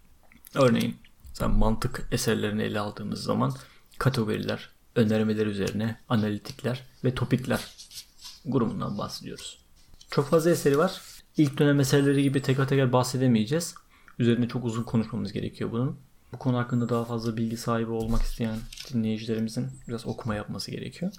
Örneğin 0.56 0.98
sen 1.34 1.52
mantık 1.52 2.08
eserlerini 2.12 2.64
ele 2.64 2.80
aldığımız 2.80 3.24
zaman 3.24 3.54
kategoriler, 3.98 4.70
önermeler 4.96 5.46
üzerine 5.46 6.00
analitikler 6.10 6.86
ve 7.04 7.16
topikler 7.16 7.66
grubundan 8.46 8.98
bahsediyoruz. 8.98 9.60
Çok 10.12 10.30
fazla 10.30 10.50
eseri 10.50 10.78
var. 10.78 11.02
İlk 11.38 11.60
dönem 11.60 11.80
eserleri 11.80 12.24
gibi 12.24 12.42
teker 12.42 12.68
teker 12.68 12.94
bahsedemeyeceğiz. 12.94 13.76
Üzerine 14.20 14.48
çok 14.48 14.66
uzun 14.66 14.84
konuşmamız 14.84 15.34
gerekiyor 15.34 15.72
bunun. 15.72 15.98
Bu 16.34 16.38
konu 16.38 16.58
hakkında 16.58 16.90
daha 16.90 17.06
fazla 17.06 17.38
bilgi 17.38 17.58
sahibi 17.58 17.92
olmak 17.92 18.22
isteyen 18.22 18.58
dinleyicilerimizin 18.94 19.70
biraz 19.88 20.08
okuma 20.08 20.36
yapması 20.36 20.72
gerekiyor. 20.72 21.12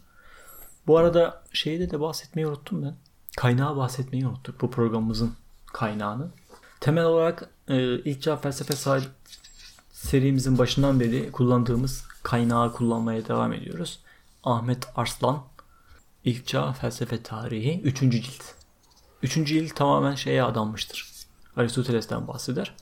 Bu 0.87 0.99
arada 0.99 1.43
şeyde 1.53 1.91
de 1.91 2.01
bahsetmeyi 2.01 2.49
unuttum 2.49 2.83
ben. 2.83 2.95
Kaynağı 3.37 3.77
bahsetmeyi 3.77 4.27
unuttuk 4.27 4.61
bu 4.61 4.71
programımızın 4.71 5.33
kaynağını. 5.67 6.31
Temel 6.81 7.05
olarak 7.05 7.51
e, 7.69 7.99
ilk 7.99 8.23
çağ 8.23 8.37
felsefe 8.37 8.77
sahip 8.77 9.09
serimizin 9.93 10.59
başından 10.59 11.01
beri 11.01 11.33
kullandığımız 11.33 12.05
kaynağı 12.23 12.73
kullanmaya 12.73 13.29
devam 13.29 13.53
ediyoruz. 13.53 14.01
Ahmet 14.45 14.87
Arslan 14.97 15.45
İlk 16.25 16.47
Çağ 16.47 16.73
Felsefe 16.73 17.23
Tarihi 17.23 17.81
3. 17.81 18.01
cilt. 18.01 18.43
3. 19.23 19.35
cilt 19.35 19.77
tamamen 19.77 20.15
şeye 20.15 20.43
adanmıştır. 20.43 21.13
Aristoteles'ten 21.57 22.29
bahseder. 22.29 22.75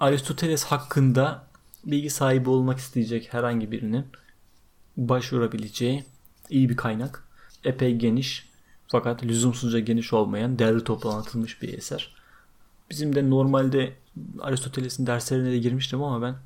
Aristoteles 0.00 0.64
hakkında 0.64 1.46
bilgi 1.84 2.10
sahibi 2.10 2.50
olmak 2.50 2.78
isteyecek 2.78 3.32
herhangi 3.34 3.70
birinin 3.72 4.06
başvurabileceği 4.96 6.04
iyi 6.50 6.68
bir 6.68 6.76
kaynak. 6.76 7.24
Epey 7.64 7.96
geniş 7.96 8.48
fakat 8.88 9.24
lüzumsuzca 9.24 9.78
geniş 9.78 10.12
olmayan 10.12 10.58
derli 10.58 10.84
toplanatılmış 10.84 11.62
bir 11.62 11.78
eser. 11.78 12.14
Bizim 12.90 13.14
de 13.14 13.30
normalde 13.30 13.92
Aristoteles'in 14.40 15.06
derslerine 15.06 15.50
de 15.50 15.58
girmiştim 15.58 16.02
ama 16.02 16.22
ben 16.22 16.36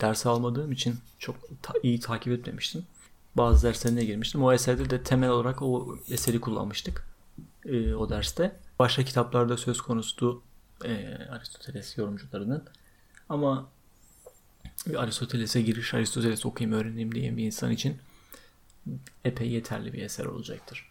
ders 0.00 0.26
almadığım 0.26 0.72
için 0.72 0.96
çok 1.18 1.36
ta- 1.62 1.74
iyi 1.82 2.00
takip 2.00 2.32
etmemiştim. 2.32 2.84
Bazı 3.36 3.66
derslerine 3.66 4.04
girmiştim. 4.04 4.42
O 4.44 4.52
eserde 4.52 4.90
de 4.90 5.02
temel 5.02 5.30
olarak 5.30 5.62
o 5.62 5.96
eseri 6.10 6.40
kullanmıştık. 6.40 7.06
Ee, 7.66 7.94
o 7.94 8.10
derste. 8.10 8.56
Başka 8.78 9.04
kitaplarda 9.04 9.56
söz 9.56 9.80
konusu 9.80 10.42
e, 10.84 11.18
Aristoteles 11.30 11.98
yorumcularının. 11.98 12.64
Ama 13.28 13.68
Aristoteles'e 14.96 15.62
giriş, 15.62 15.94
Aristoteles 15.94 16.46
okuyayım 16.46 16.78
öğreneyim 16.80 17.14
diye 17.14 17.36
bir 17.36 17.44
insan 17.44 17.72
için 17.72 17.96
epey 19.24 19.48
yeterli 19.48 19.92
bir 19.92 20.02
eser 20.02 20.24
olacaktır. 20.24 20.86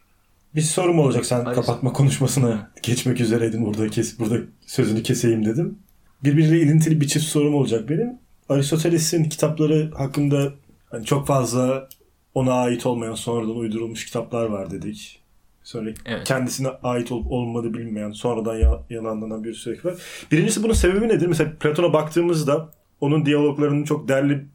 Bir 0.56 0.62
sorum 0.62 1.00
olacak 1.00 1.26
sen 1.26 1.40
Aristot- 1.40 1.56
kapatma 1.56 1.94
konuşmasına 1.94 2.72
geçmek 2.84 3.22
üzereydin 3.22 3.66
burada 3.66 3.90
kes 3.90 4.20
burada 4.20 4.38
sözünü 4.66 5.04
keseyim 5.04 5.46
dedim. 5.46 5.80
Birbiriyle 6.24 6.62
ilintili 6.62 7.02
bir 7.02 7.08
çift 7.08 7.26
sorum 7.26 7.56
olacak 7.56 7.90
benim. 7.90 8.18
Aristoteles'in 8.50 9.24
kitapları 9.24 9.92
hakkında 9.98 10.54
hani 10.90 11.06
çok 11.06 11.28
fazla 11.28 11.90
ona 12.34 12.54
ait 12.54 12.86
olmayan 12.86 13.16
sonradan 13.16 13.56
uydurulmuş 13.56 14.06
kitaplar 14.06 14.46
var 14.46 14.72
dedik. 14.72 15.23
Sonra 15.64 15.90
Evet. 16.06 16.24
kendisine 16.28 16.68
ait 16.84 17.12
olup 17.12 17.32
olmadığı 17.32 17.74
bilinmeyen 17.74 18.12
sonradan 18.12 18.56
ya- 18.56 18.84
yalanlanan 18.90 19.44
bir 19.44 19.54
süreç 19.54 19.86
var. 19.86 19.94
Birincisi 20.32 20.64
bunun 20.64 20.74
sebebi 20.74 21.08
nedir? 21.08 21.28
Mesela 21.28 21.52
Platon'a 21.60 21.94
baktığımızda 21.94 22.70
onun 23.02 23.26
diyaloglarının 23.26 23.84
çok 23.84 24.08
derli 24.08 24.46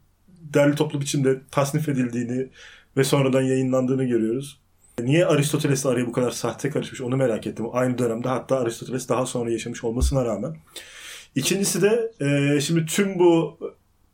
derli 0.53 0.75
toplu 0.75 1.01
biçimde 1.01 1.41
tasnif 1.51 1.89
edildiğini 1.89 2.47
ve 2.97 3.03
sonradan 3.03 3.41
yayınlandığını 3.41 4.03
görüyoruz. 4.03 4.59
Niye 5.03 5.25
Aristoteles'le 5.25 5.85
araya 5.85 6.07
bu 6.07 6.11
kadar 6.11 6.31
sahte 6.31 6.69
karışmış 6.69 7.01
onu 7.01 7.17
merak 7.17 7.47
ettim. 7.47 7.65
Aynı 7.73 7.97
dönemde 7.97 8.27
hatta 8.27 8.59
Aristoteles 8.59 9.09
daha 9.09 9.25
sonra 9.25 9.51
yaşamış 9.51 9.83
olmasına 9.83 10.25
rağmen. 10.25 10.55
İkincisi 11.35 11.81
de 11.81 12.11
e, 12.21 12.61
şimdi 12.61 12.85
tüm 12.85 13.19
bu 13.19 13.57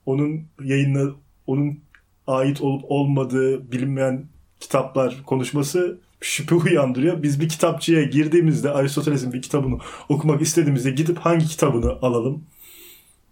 onun 0.05 0.41
yayınla 0.63 1.11
onun 1.47 1.79
ait 2.27 2.61
olup 2.61 2.83
olmadığı 2.87 3.71
bilinmeyen 3.71 4.25
kitaplar 4.59 5.23
konuşması 5.25 5.97
şüphe 6.25 6.55
uyandırıyor. 6.55 7.23
Biz 7.23 7.39
bir 7.39 7.49
kitapçıya 7.49 8.03
girdiğimizde 8.03 8.71
Aristoteles'in 8.71 9.33
bir 9.33 9.41
kitabını 9.41 9.77
okumak 10.09 10.41
istediğimizde 10.41 10.91
gidip 10.91 11.17
hangi 11.17 11.45
kitabını 11.45 11.91
alalım 11.91 12.43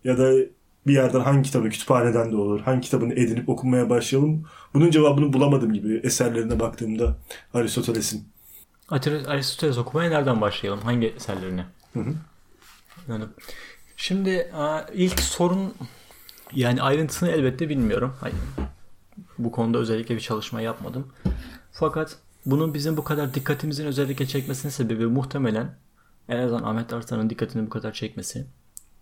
ya 0.04 0.18
da 0.18 0.32
bir 0.88 0.94
yerden 0.94 1.20
hangi 1.20 1.44
kitabı 1.44 1.70
kütüphaneden 1.70 2.32
de 2.32 2.36
olur. 2.36 2.62
Hangi 2.62 2.82
kitabını 2.82 3.14
edinip 3.14 3.50
okumaya 3.50 3.90
başlayalım. 3.90 4.46
Bunun 4.74 4.92
cevabını 4.92 5.34
bulamadım 5.34 5.74
gibi 5.74 6.02
eserlerine 6.04 6.60
baktığımda 6.60 7.18
Aristoteles'in. 7.54 8.28
Aristoteles 9.28 9.78
okumaya 9.78 10.10
nereden 10.10 10.42
başlayalım? 10.42 10.82
Hangi 10.82 11.08
eserlerini? 11.08 11.66
Hı 11.94 12.00
hı. 12.00 12.14
Yani 13.08 13.26
şimdi 13.98 14.52
ilk 14.94 15.20
sorun 15.20 15.74
yani 16.52 16.82
ayrıntısını 16.82 17.30
elbette 17.30 17.70
bilmiyorum. 17.70 18.16
Hayır. 18.22 18.38
Bu 19.38 19.52
konuda 19.52 19.78
özellikle 19.78 20.16
bir 20.16 20.22
çalışma 20.22 20.62
yapmadım. 20.62 21.08
Fakat 21.72 22.18
bunun 22.46 22.74
bizim 22.74 22.98
bu 22.98 23.04
kadar 23.04 23.34
dikkatimizin 23.34 23.86
özellikle 23.86 24.28
çekmesinin 24.28 24.72
sebebi 24.72 25.06
muhtemelen 25.06 25.76
en 26.30 26.38
azından 26.38 26.64
Ahmet 26.64 26.94
Arslan'ın 26.94 27.30
dikkatini 27.30 27.66
bu 27.66 27.70
kadar 27.70 27.94
çekmesi 27.94 28.46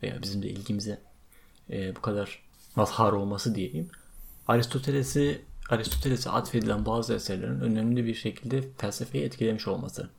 veya 0.03 0.21
bizim 0.21 0.43
de 0.43 0.49
ilgimize 0.49 1.01
e, 1.69 1.95
bu 1.95 2.01
kadar 2.01 2.43
mazhar 2.75 3.11
olması 3.11 3.55
diyeyim. 3.55 3.89
Aristoteles'i 4.47 5.41
Aristoteles'e 5.69 6.29
atfedilen 6.29 6.85
bazı 6.85 7.13
eserlerin 7.13 7.59
önemli 7.59 8.05
bir 8.05 8.15
şekilde 8.15 8.63
felsefeyi 8.77 9.23
etkilemiş 9.23 9.67
olması. 9.67 10.09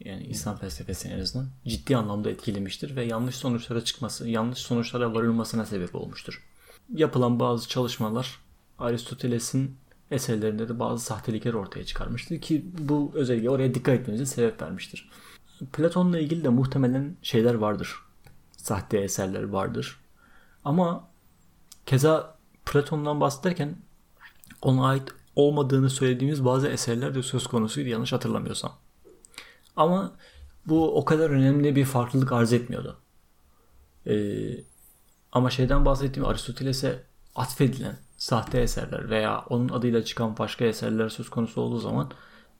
Yani 0.00 0.26
İslam 0.26 0.56
felsefesini 0.56 1.12
en 1.12 1.20
azından 1.20 1.48
ciddi 1.66 1.96
anlamda 1.96 2.30
etkilemiştir 2.30 2.96
ve 2.96 3.04
yanlış 3.04 3.34
sonuçlara 3.34 3.84
çıkması, 3.84 4.28
yanlış 4.28 4.58
sonuçlara 4.58 5.14
varılmasına 5.14 5.66
sebep 5.66 5.94
olmuştur. 5.94 6.44
Yapılan 6.94 7.40
bazı 7.40 7.68
çalışmalar 7.68 8.40
Aristoteles'in 8.78 9.76
eserlerinde 10.10 10.68
de 10.68 10.78
bazı 10.78 11.04
sahtelikler 11.04 11.54
ortaya 11.54 11.84
çıkarmıştır 11.84 12.40
ki 12.40 12.66
bu 12.78 13.12
özellikle 13.14 13.50
oraya 13.50 13.74
dikkat 13.74 13.94
etmemize 14.00 14.26
sebep 14.26 14.62
vermiştir. 14.62 15.10
Platon'la 15.72 16.18
ilgili 16.18 16.44
de 16.44 16.48
muhtemelen 16.48 17.16
şeyler 17.22 17.54
vardır. 17.54 17.94
Sahte 18.56 18.98
eserler 18.98 19.42
vardır. 19.42 20.00
Ama 20.64 21.08
keza 21.86 22.38
Platon'dan 22.66 23.20
bahsederken 23.20 23.76
ona 24.62 24.86
ait 24.86 25.08
olmadığını 25.36 25.90
söylediğimiz 25.90 26.44
bazı 26.44 26.68
eserler 26.68 27.14
de 27.14 27.22
söz 27.22 27.46
konusuydu 27.46 27.88
yanlış 27.88 28.12
hatırlamıyorsam. 28.12 28.72
Ama 29.76 30.16
bu 30.66 30.98
o 30.98 31.04
kadar 31.04 31.30
önemli 31.30 31.76
bir 31.76 31.84
farklılık 31.84 32.32
arz 32.32 32.52
etmiyordu. 32.52 32.98
Ee, 34.06 34.14
ama 35.32 35.50
şeyden 35.50 35.84
bahsettiğim 35.84 36.28
Aristoteles'e 36.28 37.02
atfedilen 37.34 37.96
sahte 38.18 38.60
eserler 38.60 39.10
veya 39.10 39.38
onun 39.48 39.68
adıyla 39.68 40.04
çıkan 40.04 40.38
başka 40.38 40.64
eserler 40.64 41.08
söz 41.08 41.30
konusu 41.30 41.60
olduğu 41.60 41.78
zaman 41.78 42.10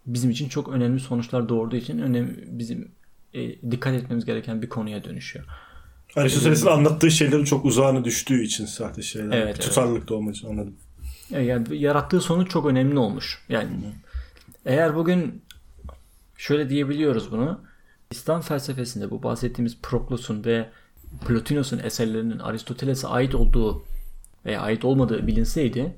bizim 0.06 0.30
için 0.30 0.48
çok 0.48 0.68
önemli 0.68 1.00
sonuçlar 1.00 1.48
doğurduğu 1.48 1.76
için 1.76 1.98
önemli 1.98 2.44
bizim 2.58 2.90
e, 3.34 3.70
dikkat 3.70 3.94
etmemiz 3.94 4.24
gereken 4.24 4.62
bir 4.62 4.68
konuya 4.68 5.04
dönüşüyor. 5.04 5.44
Aristoteles'in 6.16 6.66
anlattığı 6.66 7.10
şeylerin 7.10 7.44
çok 7.44 7.64
uzağına 7.64 8.04
düştüğü 8.04 8.42
için 8.42 8.66
sahte 8.66 9.02
şeyler. 9.02 9.36
Evet, 9.36 9.46
evet. 9.46 9.60
Tutarlılıkta 9.60 10.14
olmak 10.14 10.36
için 10.36 10.48
anladım. 10.48 10.74
E, 11.32 11.42
Yani 11.42 11.76
yarattığı 11.76 12.20
sonuç 12.20 12.50
çok 12.50 12.66
önemli 12.66 12.98
olmuş. 12.98 13.44
Yani 13.48 13.70
eğer 14.64 14.94
bugün 14.94 15.42
şöyle 16.36 16.70
diyebiliyoruz 16.70 17.32
bunu. 17.32 17.60
İslam 18.10 18.40
felsefesinde 18.40 19.10
bu 19.10 19.22
bahsettiğimiz 19.22 19.78
Proklos'un 19.82 20.44
ve 20.44 20.68
Plotinos'un 21.26 21.78
eserlerinin 21.78 22.38
Aristoteles'e 22.38 23.08
ait 23.08 23.34
olduğu 23.34 23.84
veya 24.44 24.60
ait 24.60 24.84
olmadığı 24.84 25.26
bilinseydi 25.26 25.96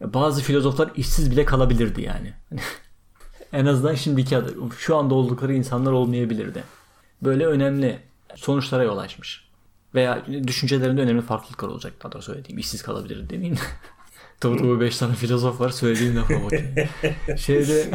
bazı 0.00 0.42
filozoflar 0.42 0.90
işsiz 0.96 1.30
bile 1.30 1.44
kalabilirdi 1.44 2.02
yani. 2.02 2.32
en 3.52 3.66
azından 3.66 3.94
şimdiki 3.94 4.36
adı, 4.36 4.54
şu 4.78 4.96
anda 4.96 5.14
oldukları 5.14 5.54
insanlar 5.54 5.92
olmayabilirdi. 5.92 6.64
Böyle 7.22 7.46
önemli 7.46 7.98
sonuçlara 8.34 8.82
yol 8.82 8.98
açmış. 8.98 9.48
Veya 9.94 10.26
düşüncelerinde 10.46 11.00
önemli 11.00 11.22
farklılıklar 11.22 11.68
olacak. 11.68 11.92
Daha 12.02 12.12
doğrusu 12.12 12.32
söylediğim 12.32 12.58
işsiz 12.58 12.82
kalabilir 12.82 13.30
demeyeyim 13.30 13.56
de. 13.56 13.60
Tabii 14.40 14.56
tabii 14.56 14.80
5 14.80 14.98
tane 14.98 15.14
filozof 15.14 15.60
var 15.60 15.70
söylediğim 15.70 16.16
lafa 16.16 16.34
bak. 16.44 16.52
yani. 16.52 17.38
Şeyde 17.38 17.90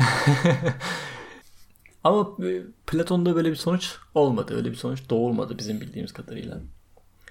ama 2.04 2.28
e, 2.44 2.62
Platon'da 2.88 3.36
böyle 3.36 3.52
bir 3.52 3.56
sonuç 3.56 3.96
olmadı. 4.16 4.56
Öyle 4.56 4.72
bir 4.72 4.76
sonuç 4.76 5.10
doğurmadı 5.10 5.58
bizim 5.58 5.82
bildiğimiz 5.82 6.14
kadarıyla. 6.14 6.60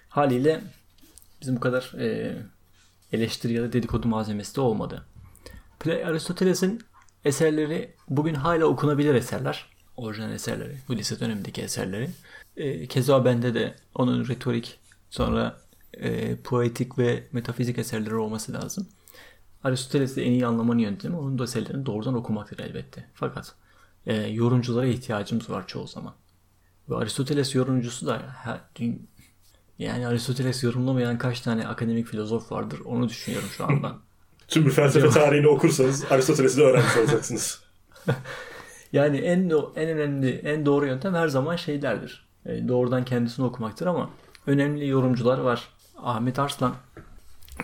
Haliyle 0.09 0.61
bizim 1.43 1.57
bu 1.57 1.61
kadar 1.61 1.93
e, 1.99 2.37
eleştiri 3.13 3.53
ya 3.53 3.63
da 3.63 3.73
dedikodu 3.73 4.09
malzemesi 4.09 4.57
de 4.57 4.61
olmadı. 4.61 5.07
Aristoteles'in 5.87 6.81
eserleri 7.25 7.95
bugün 8.09 8.35
hala 8.35 8.65
okunabilir 8.65 9.15
eserler. 9.15 9.67
Orijinal 9.97 10.33
eserleri. 10.33 10.77
Bu 10.89 10.97
lise 10.97 11.21
dönemindeki 11.21 11.63
eserleri. 11.63 12.11
E, 12.57 12.87
keza 12.87 13.25
bende 13.25 13.55
de 13.55 13.75
onun 13.95 14.29
retorik 14.29 14.81
sonra 15.11 15.59
e, 15.95 16.37
poetik 16.37 16.99
ve 16.99 17.25
metafizik 17.33 17.79
eserleri 17.79 18.15
olması 18.15 18.53
lazım. 18.53 18.89
Aristoteles'i 19.65 20.21
en 20.21 20.33
iyi 20.33 20.47
anlamanın 20.47 20.79
yöntemi 20.79 21.17
onun 21.17 21.39
da 21.39 21.45
eserlerini 21.45 21.87
doğrudan 21.87 22.15
okumaktır 22.15 22.59
elbette. 22.59 23.05
Fakat 23.15 23.55
e, 24.07 24.15
yorumculara 24.15 24.87
ihtiyacımız 24.87 25.51
var 25.51 25.67
çoğu 25.67 25.87
zaman. 25.87 26.15
Ve 26.89 26.97
Aristoteles 26.97 27.55
yorumcusu 27.55 28.07
da 28.07 28.23
ha, 28.45 28.69
yani 29.83 30.07
Aristoteles 30.07 30.65
yorumlamayan 30.65 31.19
kaç 31.19 31.41
tane 31.41 31.69
akademik 31.69 32.07
filozof 32.07 32.53
vardır 32.53 32.81
onu 32.85 33.09
düşünüyorum 33.09 33.49
şu 33.57 33.65
anda. 33.65 33.97
Tüm 34.49 34.67
bir 34.67 34.71
felsefe 34.71 35.09
tarihini 35.09 35.49
okursanız 35.49 36.13
Aristoteles'i 36.13 36.57
de 36.57 36.63
öğrenmiş 36.63 36.97
olacaksınız. 36.97 37.63
Yani 38.93 39.19
en 39.19 39.51
en 39.77 39.89
önemli, 39.89 40.31
en 40.31 40.67
doğru 40.67 40.87
yöntem 40.87 41.15
her 41.15 41.29
zaman 41.29 41.57
şeylerdir. 41.57 42.27
E, 42.47 42.69
doğrudan 42.69 43.05
kendisini 43.05 43.47
okumaktır 43.47 43.87
ama 43.87 44.11
önemli 44.47 44.89
yorumcular 44.89 45.39
var. 45.39 45.69
Ahmet 45.97 46.39
Arslan 46.39 46.75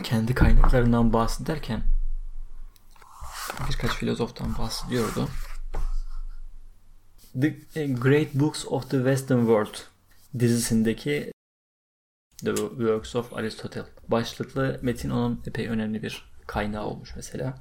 kendi 0.03 0.35
kaynaklarından 0.35 1.12
bahsederken 1.12 1.83
birkaç 3.71 3.91
filozoftan 3.91 4.59
bahsediyordu. 4.59 5.29
The 7.41 7.87
Great 7.87 8.35
Books 8.35 8.64
of 8.66 8.91
the 8.91 8.97
Western 8.97 9.39
World 9.39 9.75
dizisindeki 10.39 11.33
The 12.45 12.57
Works 12.57 13.16
of 13.16 13.32
Aristotle 13.32 13.84
başlıklı 14.09 14.78
metin 14.82 15.11
onun 15.11 15.43
epey 15.47 15.68
önemli 15.68 16.03
bir 16.03 16.24
kaynağı 16.47 16.84
olmuş 16.84 17.12
mesela. 17.16 17.59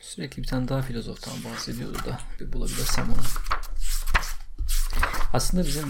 Sürekli 0.00 0.42
bir 0.42 0.46
tane 0.46 0.68
daha 0.68 0.82
filozoftan 0.82 1.34
bahsediyordu 1.44 1.98
da 2.06 2.18
bir 2.40 2.52
bulabilirsem 2.52 3.06
onu. 3.12 3.22
Aslında 5.32 5.64
bizim 5.64 5.88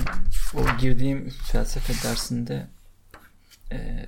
o 0.55 0.79
girdiğim 0.79 1.31
felsefe 1.31 2.09
dersinde 2.09 2.69
e, 3.73 4.07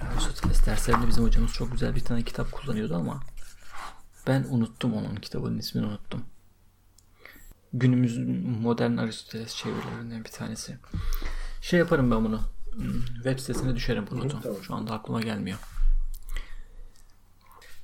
Aristoteles 0.00 0.66
derslerinde 0.66 1.08
bizim 1.08 1.24
hocamız 1.24 1.52
çok 1.52 1.72
güzel 1.72 1.94
bir 1.94 2.04
tane 2.04 2.22
kitap 2.22 2.52
kullanıyordu 2.52 2.96
ama 2.96 3.22
ben 4.26 4.44
unuttum 4.50 4.94
onun 4.94 5.16
kitabının 5.16 5.58
ismini 5.58 5.86
unuttum. 5.86 6.24
Günümüzün 7.72 8.50
modern 8.50 8.96
Aristoteles 8.96 9.56
çevirilerinden 9.56 10.24
bir 10.24 10.30
tanesi. 10.30 10.78
Şey 11.60 11.78
yaparım 11.78 12.10
ben 12.10 12.24
bunu. 12.24 12.40
Web 13.14 13.38
sitesine 13.38 13.76
düşerim 13.76 14.06
bu 14.10 14.18
notu. 14.18 14.40
tamam. 14.42 14.62
Şu 14.62 14.74
anda 14.74 14.92
aklıma 14.92 15.20
gelmiyor. 15.20 15.58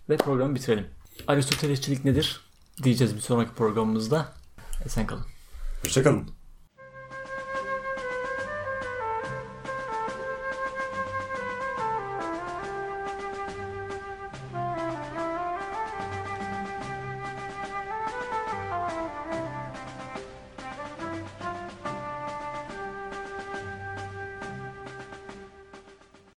Ve 0.09 0.17
programı 0.17 0.55
bitirelim. 0.55 0.87
Aristotelesçilik 1.27 2.05
nedir? 2.05 2.41
Diyeceğiz 2.83 3.17
bir 3.17 3.21
sonraki 3.21 3.53
programımızda. 3.55 4.33
Esen 4.85 5.07
kalın. 5.07 5.25
Hoşçakalın. 5.83 6.31